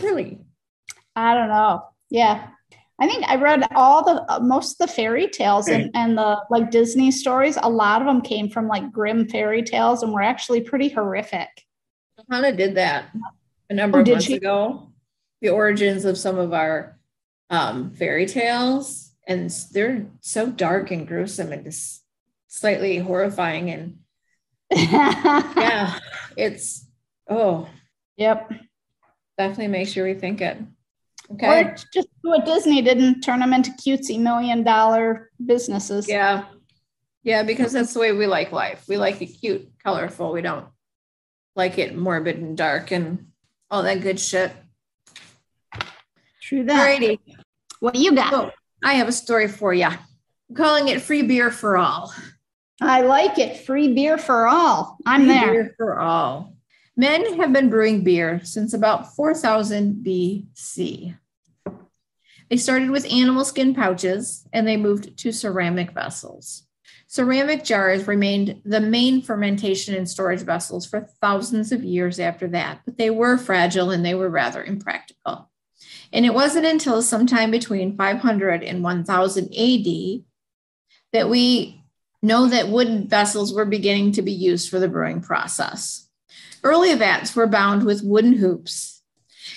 [0.00, 0.40] Really?
[1.16, 1.84] I don't know.
[2.10, 2.48] Yeah.
[3.00, 6.40] I think I read all the uh, most of the fairy tales and, and the
[6.50, 7.56] like Disney stories.
[7.62, 11.48] A lot of them came from like Grimm fairy tales and were actually pretty horrific.
[12.30, 13.06] Hannah did that
[13.70, 14.34] a number Oh, of did months she?
[14.34, 14.90] ago.
[15.42, 16.98] The origins of some of our
[17.50, 22.02] um, fairy tales, and they're so dark and gruesome and just
[22.48, 23.70] slightly horrifying.
[23.70, 23.98] And
[24.72, 25.98] yeah,
[26.36, 26.86] it's
[27.28, 27.68] oh,
[28.16, 28.52] Yep.
[29.36, 30.58] definitely makes you rethink it.
[31.30, 36.08] Okay or just what Disney didn't turn them into cutesy million dollar businesses.
[36.08, 36.46] Yeah.
[37.22, 38.84] Yeah, because that's the way we like life.
[38.88, 40.32] We like it cute, colorful.
[40.32, 40.64] We don't
[41.54, 43.26] like it morbid and dark and
[43.70, 44.50] all that good shit.
[46.40, 46.98] True that.
[46.98, 47.18] Alrighty.
[47.80, 48.30] What do you got?
[48.30, 48.50] So
[48.82, 49.86] I have a story for you.
[49.86, 52.12] I'm calling it free beer for all.
[52.80, 53.66] I like it.
[53.66, 54.98] Free beer for all.
[55.04, 55.52] I'm Free there.
[55.52, 56.54] Beer for all.
[56.96, 61.16] Men have been brewing beer since about 4000 BC.
[62.50, 66.64] They started with animal skin pouches and they moved to ceramic vessels.
[67.06, 72.80] Ceramic jars remained the main fermentation and storage vessels for thousands of years after that,
[72.84, 75.47] but they were fragile and they were rather impractical.
[76.12, 80.22] And it wasn't until sometime between 500 and 1000 AD
[81.12, 81.82] that we
[82.22, 86.08] know that wooden vessels were beginning to be used for the brewing process.
[86.64, 89.02] Early vats were bound with wooden hoops.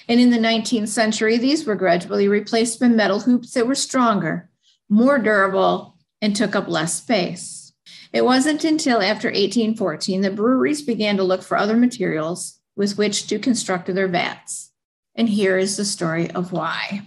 [0.07, 4.49] And in the 19th century, these were gradually replaced by metal hoops that were stronger,
[4.89, 7.73] more durable, and took up less space.
[8.13, 13.27] It wasn't until after 1814 that breweries began to look for other materials with which
[13.27, 14.70] to construct their vats.
[15.15, 17.01] And here is the story of why.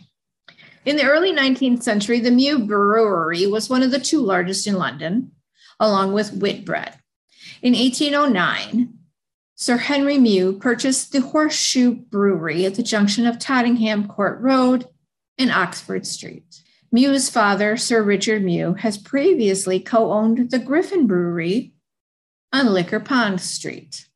[0.85, 4.75] In the early 19th century, the Meux Brewery was one of the two largest in
[4.75, 5.33] London,
[5.81, 6.99] along with Whitbread.
[7.63, 8.93] In 1809,
[9.55, 14.87] Sir Henry Meux purchased the Horseshoe Brewery at the junction of Tottenham Court Road
[15.39, 16.61] and Oxford Street.
[16.93, 21.73] Meux's father, Sir Richard Meux, has previously co owned the Griffin Brewery
[22.53, 24.07] on Liquor Pond Street.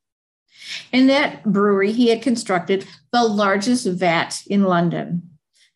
[0.93, 5.29] In that brewery, he had constructed the largest vat in London,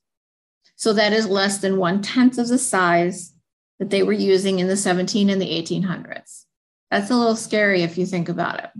[0.76, 3.34] So that is less than one tenth of the size
[3.78, 6.44] that they were using in the 17 and the 1800s.
[6.90, 8.70] That's a little scary if you think about it.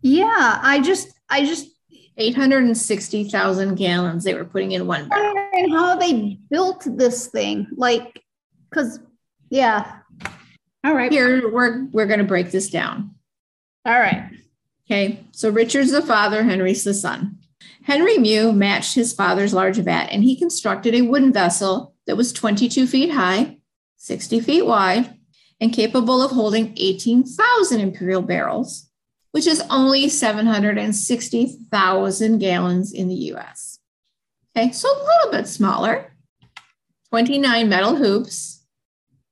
[0.00, 0.60] Yeah.
[0.62, 1.68] I just, I just
[2.16, 5.34] 860,000 gallons they were putting in one barrel.
[5.34, 7.66] wondering how they built this thing.
[7.76, 8.22] Like,
[8.70, 9.00] because,
[9.50, 9.97] yeah.
[10.84, 11.10] All right.
[11.10, 13.14] Here, we're, we're going to break this down.
[13.84, 14.30] All right.
[14.86, 17.38] Okay, so Richard's the father, Henry's the son.
[17.82, 22.32] Henry Meux matched his father's large vat and he constructed a wooden vessel that was
[22.32, 23.58] 22 feet high,
[23.96, 25.14] 60 feet wide,
[25.60, 28.88] and capable of holding 18,000 imperial barrels,
[29.32, 33.80] which is only 760,000 gallons in the US.
[34.56, 36.14] Okay, so a little bit smaller.
[37.10, 38.64] 29 metal hoops,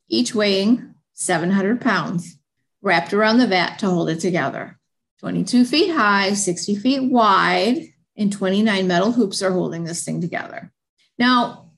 [0.09, 2.37] each weighing 700 pounds,
[2.83, 4.79] wrapped around the vat to hold it together.
[5.21, 10.73] 22 feet high, 60 feet wide, and 29 metal hoops are holding this thing together.
[11.19, 11.73] Now,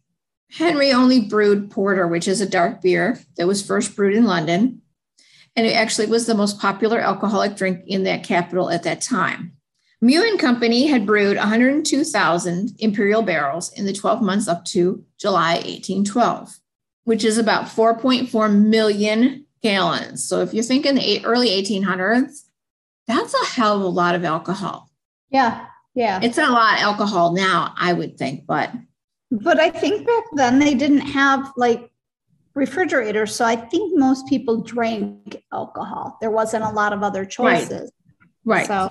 [0.50, 4.82] Henry only brewed porter, which is a dark beer that was first brewed in London.
[5.54, 9.52] And it actually was the most popular alcoholic drink in that capital at that time.
[10.00, 15.54] Meux and Company had brewed 102,000 imperial barrels in the 12 months up to July
[15.54, 16.58] 1812,
[17.08, 20.22] which is about 4.4 million gallons.
[20.22, 22.42] So if you think in the early 1800s,
[23.06, 24.90] that's a hell of a lot of alcohol.
[25.30, 25.64] Yeah.
[25.94, 26.20] Yeah.
[26.22, 28.70] It's a lot of alcohol now, I would think, but
[29.30, 31.90] but I think back then they didn't have like
[32.54, 33.34] refrigerators.
[33.34, 36.18] So I think most people drank alcohol.
[36.20, 37.90] There wasn't a lot of other choices.
[38.44, 38.68] Right.
[38.68, 38.90] right.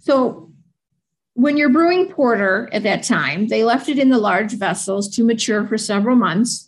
[0.00, 0.52] so
[1.34, 5.22] when you're brewing porter at that time, they left it in the large vessels to
[5.22, 6.65] mature for several months.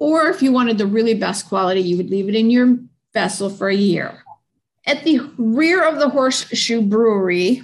[0.00, 2.78] Or if you wanted the really best quality, you would leave it in your
[3.12, 4.24] vessel for a year.
[4.86, 7.62] At the rear of the Horseshoe Brewery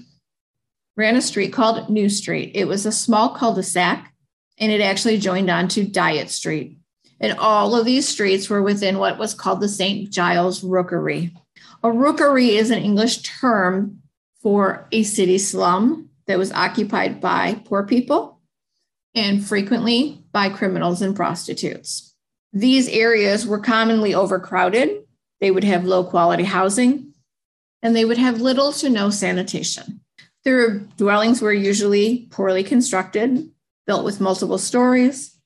[0.97, 2.53] ran a street called New Street.
[2.55, 4.13] It was a small cul de sac
[4.59, 6.79] and it actually joined on to Dyott Street.
[7.21, 10.11] And all of these streets were within what was called the St.
[10.11, 11.35] Giles Rookery.
[11.83, 14.03] A rookery is an English term
[14.43, 18.41] for a city slum that was occupied by poor people
[19.15, 22.06] and frequently by criminals and prostitutes.
[22.57, 25.05] These areas were commonly overcrowded.
[25.43, 27.13] They would have low quality housing
[27.83, 30.01] and they would have little to no sanitation.
[30.43, 33.51] Their dwellings were usually poorly constructed,
[33.87, 35.37] built with multiple stories,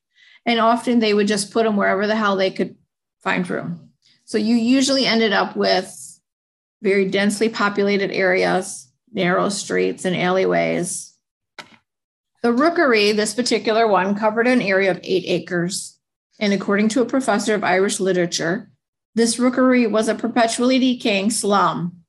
[0.45, 2.77] and often they would just put them wherever the hell they could
[3.21, 3.89] find room.
[4.23, 5.93] So you usually ended up with
[6.81, 11.13] very densely populated areas, narrow streets and alleyways.
[12.41, 15.97] The rookery, this particular one, covered an area of eight acres.
[16.41, 18.69] And according to a professor of Irish literature,
[19.15, 22.01] this rookery was a perpetually decaying slum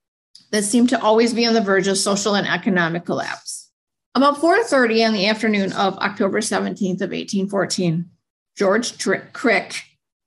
[0.50, 3.70] that seemed to always be on the verge of social and economic collapse.
[4.16, 8.10] About 4:30 in the afternoon of October 17th of 1814,
[8.56, 8.98] George
[9.32, 9.82] Crick,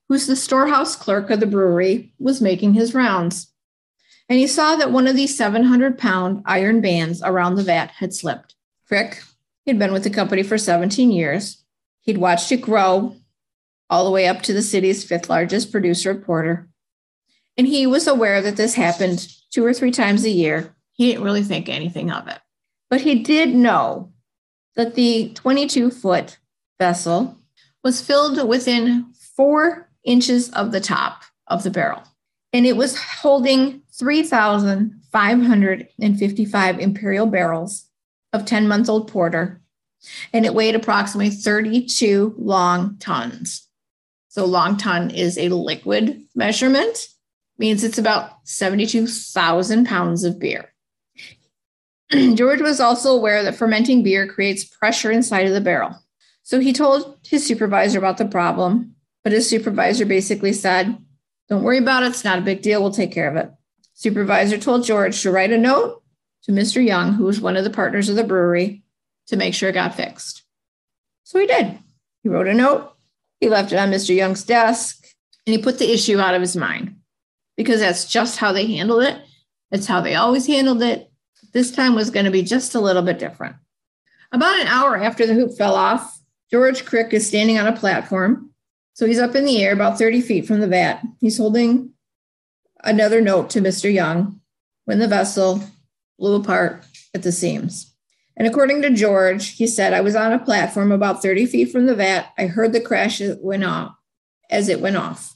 [0.08, 3.48] who's the storehouse clerk of the brewery, was making his rounds
[4.28, 8.12] and he saw that one of these 700 pound iron bands around the vat had
[8.12, 8.54] slipped.
[8.86, 9.22] Crick
[9.64, 11.64] he'd been with the company for 17 years.
[12.02, 13.16] He'd watched it grow
[13.88, 16.68] all the way up to the city's fifth largest producer of porter.
[17.56, 20.74] And he was aware that this happened two or three times a year.
[20.92, 22.38] He didn't really think anything of it.
[22.90, 24.12] But he did know
[24.74, 26.38] that the 22 foot
[26.78, 27.38] vessel
[27.82, 32.02] was filled within four inches of the top of the barrel.
[32.52, 37.86] And it was holding 3,555 imperial barrels
[38.32, 39.60] of 10 month old porter,
[40.32, 43.65] and it weighed approximately 32 long tons.
[44.36, 47.08] So, long ton is a liquid measurement,
[47.56, 50.74] means it's about 72,000 pounds of beer.
[52.10, 55.98] George was also aware that fermenting beer creates pressure inside of the barrel.
[56.42, 60.98] So he told his supervisor about the problem, but his supervisor basically said,
[61.48, 62.08] Don't worry about it.
[62.08, 62.82] It's not a big deal.
[62.82, 63.50] We'll take care of it.
[63.94, 66.02] Supervisor told George to write a note
[66.42, 66.84] to Mr.
[66.84, 68.82] Young, who was one of the partners of the brewery,
[69.28, 70.42] to make sure it got fixed.
[71.24, 71.78] So he did.
[72.22, 72.95] He wrote a note,
[73.40, 74.14] he left it on Mr.
[74.14, 75.06] Young's desk,
[75.46, 76.96] and he put the issue out of his mind
[77.56, 79.20] because that's just how they handled it.
[79.70, 81.10] It's how they always handled it.
[81.52, 83.56] This time was going to be just a little bit different.
[84.32, 86.20] About an hour after the hoop fell off,
[86.50, 88.50] George Crick is standing on a platform.
[88.94, 91.02] So he's up in the air about 30 feet from the vat.
[91.20, 91.90] He's holding
[92.82, 93.92] another note to Mr.
[93.92, 94.40] Young
[94.84, 95.62] when the vessel
[96.18, 97.94] blew apart at the seams.
[98.36, 101.86] And according to George, he said, I was on a platform about 30 feet from
[101.86, 102.32] the vat.
[102.36, 103.96] I heard the crash went off
[104.50, 105.34] as it went off.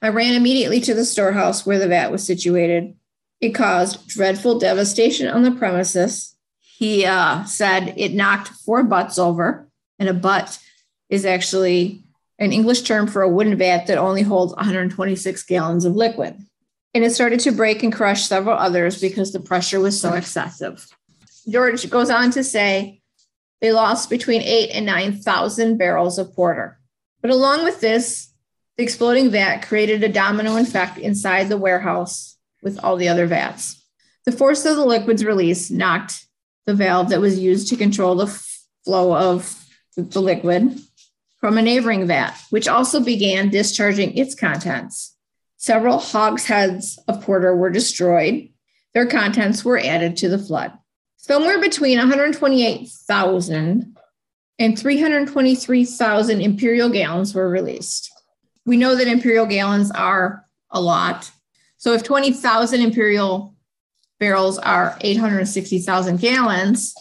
[0.00, 2.94] I ran immediately to the storehouse where the vat was situated.
[3.40, 6.34] It caused dreadful devastation on the premises.
[6.58, 10.58] He uh, said it knocked four butts over, and a butt
[11.08, 12.04] is actually
[12.38, 16.36] an English term for a wooden vat that only holds 126 gallons of liquid
[16.94, 20.86] and it started to break and crush several others because the pressure was so excessive.
[21.48, 23.02] George goes on to say
[23.60, 26.78] they lost between eight and 9,000 barrels of porter.
[27.20, 28.30] But along with this,
[28.76, 33.82] the exploding vat created a domino effect inside the warehouse with all the other vats.
[34.26, 36.26] The force of the liquid's release knocked
[36.66, 38.26] the valve that was used to control the
[38.84, 39.64] flow of
[39.96, 40.80] the liquid
[41.38, 45.14] from a neighboring vat, which also began discharging its contents.
[45.56, 48.48] Several hogsheads of porter were destroyed.
[48.92, 50.72] Their contents were added to the flood.
[51.26, 53.96] Somewhere between 128,000
[54.58, 58.12] and 323,000 imperial gallons were released.
[58.66, 61.30] We know that imperial gallons are a lot.
[61.78, 63.54] So if 20,000 imperial
[64.20, 66.94] barrels are 860,000 gallons,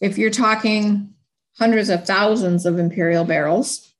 [0.00, 1.14] if you're talking
[1.56, 3.94] hundreds of thousands of imperial barrels,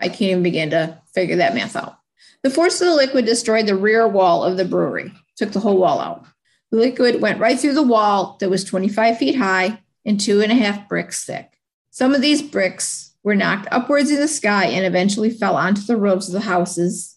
[0.00, 1.98] I can't even begin to figure that math out.
[2.42, 5.78] The force of the liquid destroyed the rear wall of the brewery, took the whole
[5.78, 6.26] wall out.
[6.70, 10.52] The liquid went right through the wall that was 25 feet high and two and
[10.52, 11.58] a half bricks thick.
[11.90, 15.96] Some of these bricks were knocked upwards in the sky and eventually fell onto the
[15.96, 17.16] roofs of the houses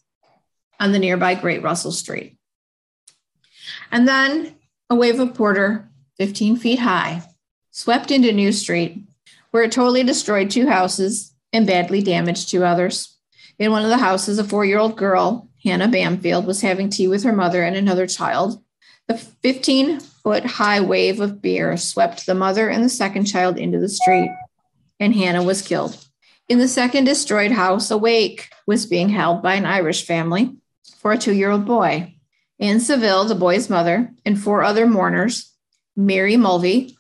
[0.79, 2.37] on the nearby Great Russell Street.
[3.91, 4.55] And then
[4.89, 7.23] a wave of porter, 15 feet high,
[7.71, 9.07] swept into New Street,
[9.51, 13.17] where it totally destroyed two houses and badly damaged two others.
[13.59, 17.07] In one of the houses, a four year old girl, Hannah Bamfield, was having tea
[17.07, 18.61] with her mother and another child.
[19.07, 23.79] The 15 foot high wave of beer swept the mother and the second child into
[23.79, 24.31] the street,
[24.99, 26.05] and Hannah was killed.
[26.47, 30.55] In the second destroyed house, a wake was being held by an Irish family
[30.99, 32.15] for a two year old boy.
[32.59, 35.51] Ann Saville, the boy's mother, and four other mourners,
[35.97, 36.95] Mary Mulvey,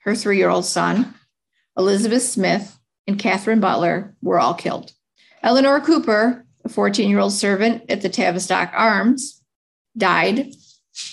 [0.00, 1.14] her three year old son,
[1.76, 4.92] Elizabeth Smith, and Catherine Butler were all killed.
[5.42, 9.42] Eleanor Cooper, a 14 year old servant at the Tavistock Arms,
[9.96, 10.54] died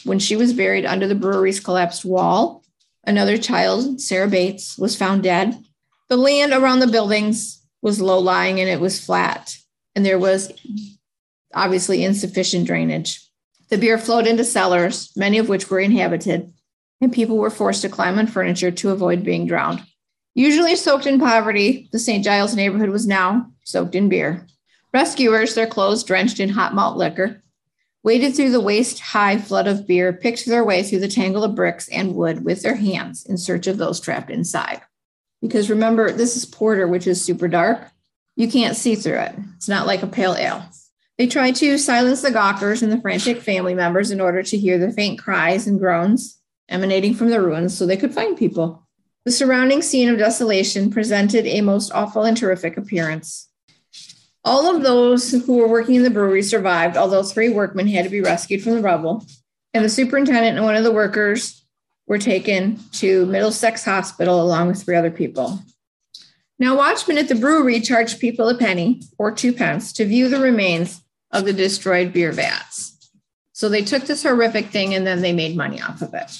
[0.03, 2.63] when she was buried under the brewery's collapsed wall.
[3.03, 5.63] Another child, Sarah Bates, was found dead.
[6.09, 9.57] The land around the buildings was low lying and it was flat,
[9.95, 10.51] and there was
[11.53, 13.19] obviously insufficient drainage.
[13.69, 16.53] The beer flowed into cellars, many of which were inhabited,
[16.99, 19.84] and people were forced to climb on furniture to avoid being drowned.
[20.36, 22.23] Usually soaked in poverty, the St.
[22.23, 24.47] Giles neighborhood was now soaked in beer.
[24.93, 27.41] Rescuers, their clothes drenched in hot malt liquor,
[28.03, 31.55] waded through the waist high flood of beer, picked their way through the tangle of
[31.55, 34.81] bricks and wood with their hands in search of those trapped inside.
[35.41, 37.89] Because remember, this is porter, which is super dark.
[38.35, 39.35] You can't see through it.
[39.55, 40.63] It's not like a pale ale.
[41.17, 44.77] They tried to silence the gawkers and the frantic family members in order to hear
[44.77, 46.39] the faint cries and groans
[46.69, 48.87] emanating from the ruins so they could find people.
[49.25, 53.50] The surrounding scene of desolation presented a most awful and terrific appearance.
[54.43, 58.09] All of those who were working in the brewery survived, although three workmen had to
[58.09, 59.25] be rescued from the rubble,
[59.73, 61.63] and the superintendent and one of the workers
[62.07, 65.59] were taken to Middlesex Hospital along with three other people.
[66.59, 70.39] Now, watchmen at the brewery charged people a penny or two pence to view the
[70.39, 73.11] remains of the destroyed beer vats.
[73.53, 76.31] So they took this horrific thing and then they made money off of it.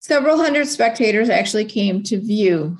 [0.00, 2.76] Several hundred spectators actually came to view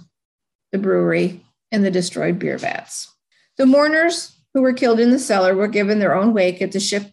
[0.73, 3.15] the brewery and the destroyed beer vats.
[3.57, 6.81] The mourners who were killed in the cellar were given their own wake at the
[6.81, 7.13] ship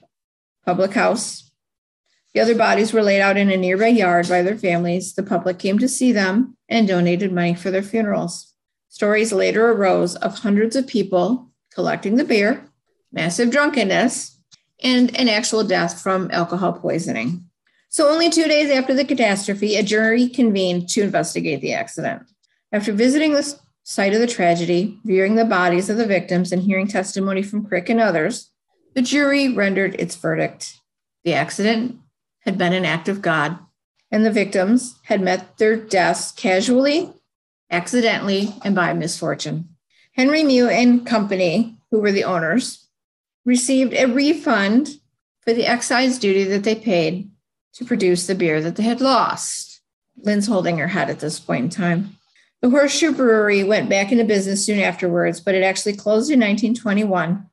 [0.66, 1.52] public house.
[2.34, 5.14] The other bodies were laid out in a nearby yard by their families.
[5.14, 8.54] The public came to see them and donated money for their funerals.
[8.88, 12.64] Stories later arose of hundreds of people collecting the beer,
[13.12, 14.38] massive drunkenness,
[14.84, 17.46] and an actual death from alcohol poisoning.
[17.90, 22.24] So, only two days after the catastrophe, a jury convened to investigate the accident.
[22.72, 23.60] After visiting the
[23.92, 27.90] site of the tragedy, viewing the bodies of the victims, and hearing testimony from Crick
[27.90, 28.50] and others,
[28.96, 30.78] the jury rendered its verdict.
[31.26, 31.98] The accident
[32.46, 33.60] had been an act of God,
[34.10, 37.12] and the victims had met their deaths casually,
[37.70, 39.68] accidentally, and by misfortune.
[40.14, 42.88] Henry Meux and Company, who were the owners,
[43.44, 44.88] received a refund
[45.42, 47.30] for the excise duty that they paid
[47.74, 49.82] to produce the beer that they had lost.
[50.16, 52.18] Lynn's holding her head at this point in time.
[52.62, 57.50] The Horseshoe Brewery went back into business soon afterwards, but it actually closed in 1921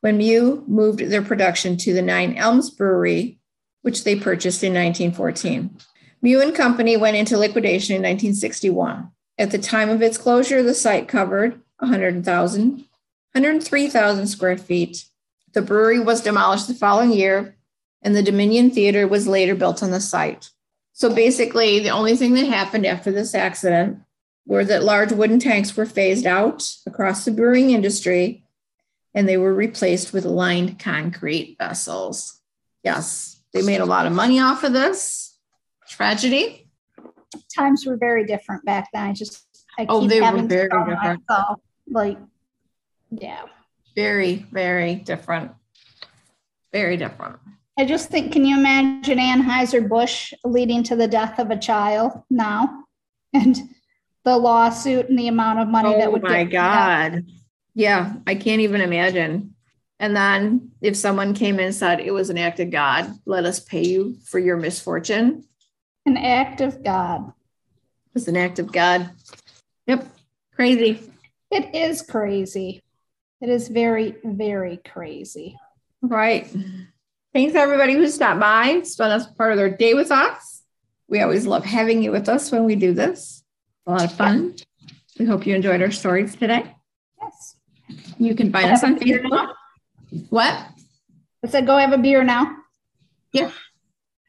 [0.00, 3.38] when Meux moved their production to the Nine Elms Brewery,
[3.82, 5.78] which they purchased in 1914.
[6.20, 9.12] Meux and Company went into liquidation in 1961.
[9.38, 15.04] At the time of its closure, the site covered 100,000, 103,000 square feet.
[15.52, 17.56] The brewery was demolished the following year
[18.02, 20.50] and the Dominion Theater was later built on the site.
[20.92, 24.00] So basically, the only thing that happened after this accident
[24.46, 28.44] were that large wooden tanks were phased out across the brewing industry
[29.14, 32.40] and they were replaced with lined concrete vessels.
[32.82, 35.36] Yes, they made a lot of money off of this
[35.88, 36.68] tragedy.
[37.56, 39.08] Times were very different back then.
[39.08, 39.44] I just,
[39.78, 41.22] I Oh, keep they were very different.
[41.28, 42.18] myself, Like,
[43.10, 43.42] yeah.
[43.96, 45.52] Very, very different.
[46.72, 47.36] Very different.
[47.78, 52.84] I just think, can you imagine Anheuser-Busch leading to the death of a child now?
[53.32, 53.56] And
[54.24, 56.24] the lawsuit and the amount of money that oh would.
[56.24, 56.44] Oh my.
[56.44, 57.24] God.
[57.74, 59.54] Yeah, I can't even imagine.
[59.98, 63.44] And then if someone came in and said it was an act of God, let
[63.44, 65.44] us pay you for your misfortune.
[66.06, 67.28] An act of God.
[67.28, 69.10] It was an act of God.
[69.86, 70.06] Yep.
[70.54, 71.00] Crazy.
[71.50, 72.82] It is crazy.
[73.40, 75.58] It is very, very crazy.
[76.02, 76.48] Right.
[77.32, 80.62] Thanks everybody who stopped by, spent us part of their day with us.
[81.08, 83.39] We always love having you with us when we do this.
[83.86, 84.56] A lot of fun.
[85.18, 86.74] We hope you enjoyed our stories today.
[87.20, 87.56] Yes.
[88.18, 89.52] You can find us on Facebook.
[90.28, 90.66] What?
[91.44, 92.56] I said, go have a beer now.
[93.32, 93.50] Yeah.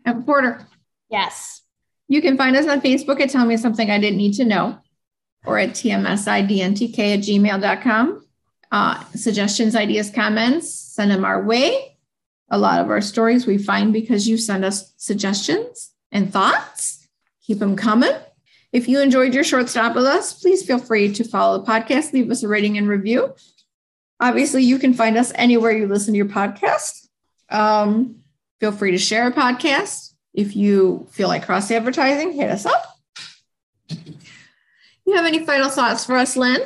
[0.05, 0.65] Have a porter.
[1.09, 1.61] Yes.
[2.07, 4.79] You can find us on Facebook at Tell Me Something I Didn't Need to Know
[5.45, 8.25] or at tmsidntk at gmail.com.
[8.71, 11.97] Uh, suggestions, ideas, comments, send them our way.
[12.49, 17.07] A lot of our stories we find because you send us suggestions and thoughts.
[17.45, 18.11] Keep them coming.
[18.71, 22.13] If you enjoyed your short stop with us, please feel free to follow the podcast,
[22.13, 23.35] leave us a rating and review.
[24.19, 27.07] Obviously, you can find us anywhere you listen to your podcast.
[27.49, 28.17] Um,
[28.59, 30.13] feel free to share a podcast.
[30.33, 32.97] If you feel like cross advertising, hit us up.
[33.89, 36.61] You have any final thoughts for us, Lynn?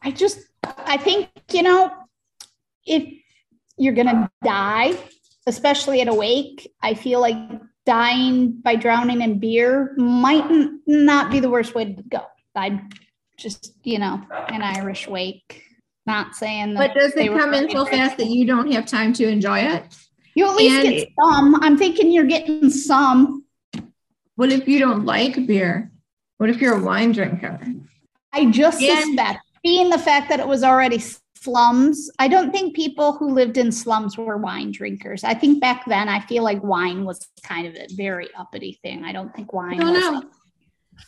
[0.00, 1.92] I just, I think, you know,
[2.86, 3.20] if
[3.76, 4.96] you're going to die,
[5.46, 7.36] especially at a wake, I feel like
[7.88, 12.20] dying by drowning in beer might n- not be the worst way to go.
[12.54, 12.82] I
[13.38, 14.20] just, you know,
[14.50, 15.64] an Irish wake.
[16.04, 16.92] Not saying that.
[16.94, 19.84] But does it come in so fast that you don't have time to enjoy it?
[20.34, 21.54] You at least And- get some.
[21.62, 23.44] I'm thinking you're getting some.
[24.36, 25.90] What if you don't like beer?
[26.36, 27.58] What if you're a wine drinker?
[28.34, 29.00] I just Yeah.
[29.00, 30.98] suspect, being the fact that it was already
[31.42, 35.24] slums, I don't think people who lived in slums were wine drinkers.
[35.24, 39.04] I think back then, I feel like wine was kind of a very uppity thing.
[39.04, 39.92] I don't think wine was.
[39.92, 40.22] know.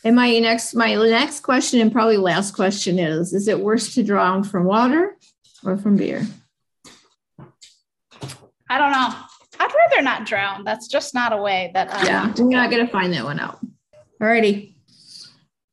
[0.03, 4.03] And my next, my next question and probably last question is: Is it worse to
[4.03, 5.17] drown from water
[5.63, 6.25] or from beer?
[8.69, 9.13] I don't know.
[9.59, 10.63] I'd rather not drown.
[10.63, 13.59] That's just not a way that I Yeah, we're not gonna find that one out.
[14.21, 14.75] Alrighty.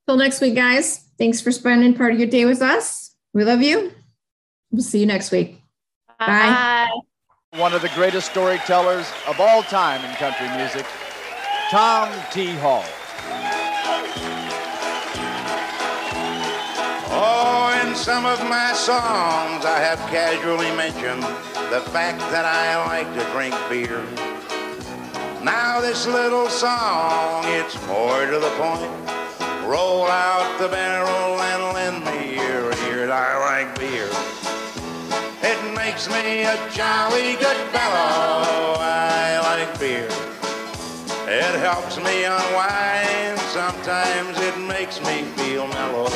[0.06, 1.04] Till next week, guys.
[1.18, 3.14] Thanks for spending part of your day with us.
[3.32, 3.92] We love you.
[4.70, 5.62] We'll see you next week.
[6.18, 6.88] Bye.
[7.56, 10.84] One of the greatest storytellers of all time in country music,
[11.70, 12.54] Tom T.
[12.56, 12.84] Hall.
[17.10, 21.22] Oh, in some of my songs, I have casually mentioned
[21.72, 24.04] the fact that I like to drink beer.
[25.42, 28.92] Now, this little song, it's more to the point.
[29.66, 33.10] Roll out the barrel and lend me your ear.
[33.10, 34.10] I like beer.
[35.88, 38.76] It makes me a jolly good fellow.
[38.78, 40.06] I like beer.
[41.26, 43.38] It helps me unwind.
[43.48, 46.10] Sometimes it makes me feel mellow.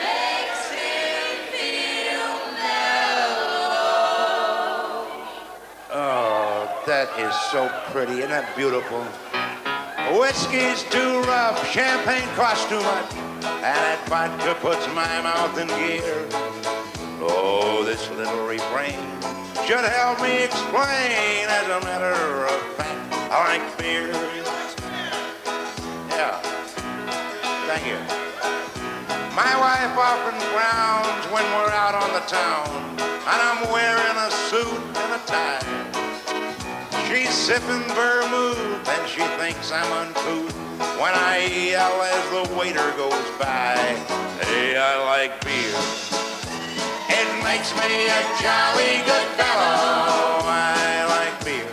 [0.00, 3.44] makes me feel mellow.
[5.92, 8.20] Oh, that is so pretty.
[8.20, 9.04] Isn't that beautiful?
[10.18, 16.49] Whiskey's too rough, champagne costs too much, and that vodka puts my mouth in gear.
[17.22, 18.98] Oh, this little refrain
[19.66, 21.48] should help me explain.
[21.48, 24.08] As a matter of fact, I like beer.
[26.08, 26.40] Yeah.
[27.68, 28.00] Thank you.
[29.36, 32.68] My wife often frowns when we're out on the town,
[32.98, 35.90] and I'm wearing a suit and a tie.
[37.06, 40.54] She's sipping vermouth and she thinks I'm uncouth
[41.00, 43.74] when I yell as the waiter goes by.
[44.42, 46.29] Hey, I like beer.
[47.42, 50.44] Makes me a jolly good fellow.
[50.46, 51.66] I like beer.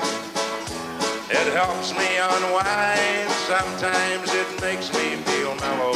[1.30, 3.30] It helps me unwind.
[3.48, 5.94] Sometimes it makes me feel mellow.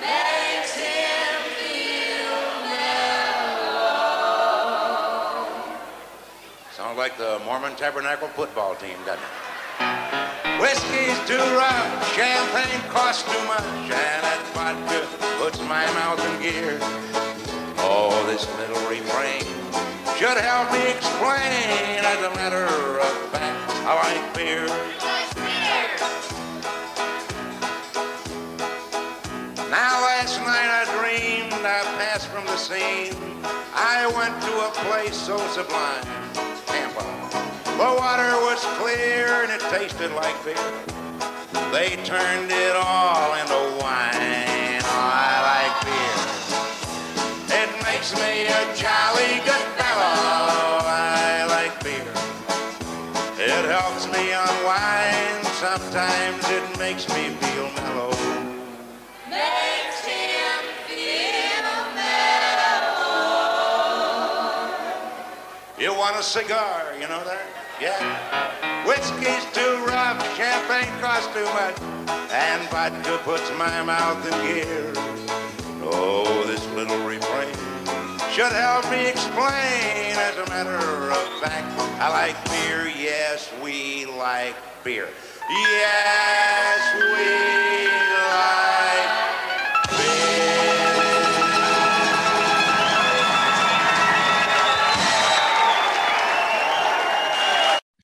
[0.00, 2.38] Makes him feel
[2.70, 3.88] mellow.
[6.72, 9.30] Sounds like the Mormon Tabernacle football team, doesn't it?
[10.60, 13.90] Whiskey's too rough, champagne costs too much,
[20.38, 22.04] should help me explain.
[22.04, 22.64] As a matter
[23.00, 24.66] of fact, I like beer.
[29.68, 33.16] Now last night I dreamed I passed from the scene.
[33.74, 36.06] I went to a place so sublime,
[36.66, 37.02] Tampa.
[37.76, 40.54] The water was clear and it tasted like beer.
[41.72, 44.37] They turned it all into wine.
[47.98, 50.86] Makes me a jolly good fellow.
[50.86, 52.06] I like beer.
[53.36, 55.44] It helps me unwind.
[55.58, 58.14] Sometimes it makes me feel mellow.
[59.28, 63.10] Makes him feel mellow.
[65.76, 67.48] You want a cigar, you know that?
[67.80, 68.86] Yeah.
[68.86, 71.80] Whiskey's too rough, champagne costs too much,
[72.30, 74.92] and vodka puts my mouth in gear.
[75.82, 76.98] Oh, this little
[78.38, 80.14] should help me explain.
[80.14, 81.66] As a matter of fact,
[82.00, 82.86] I like beer.
[82.86, 85.08] Yes, we like beer.
[85.50, 87.67] Yes, we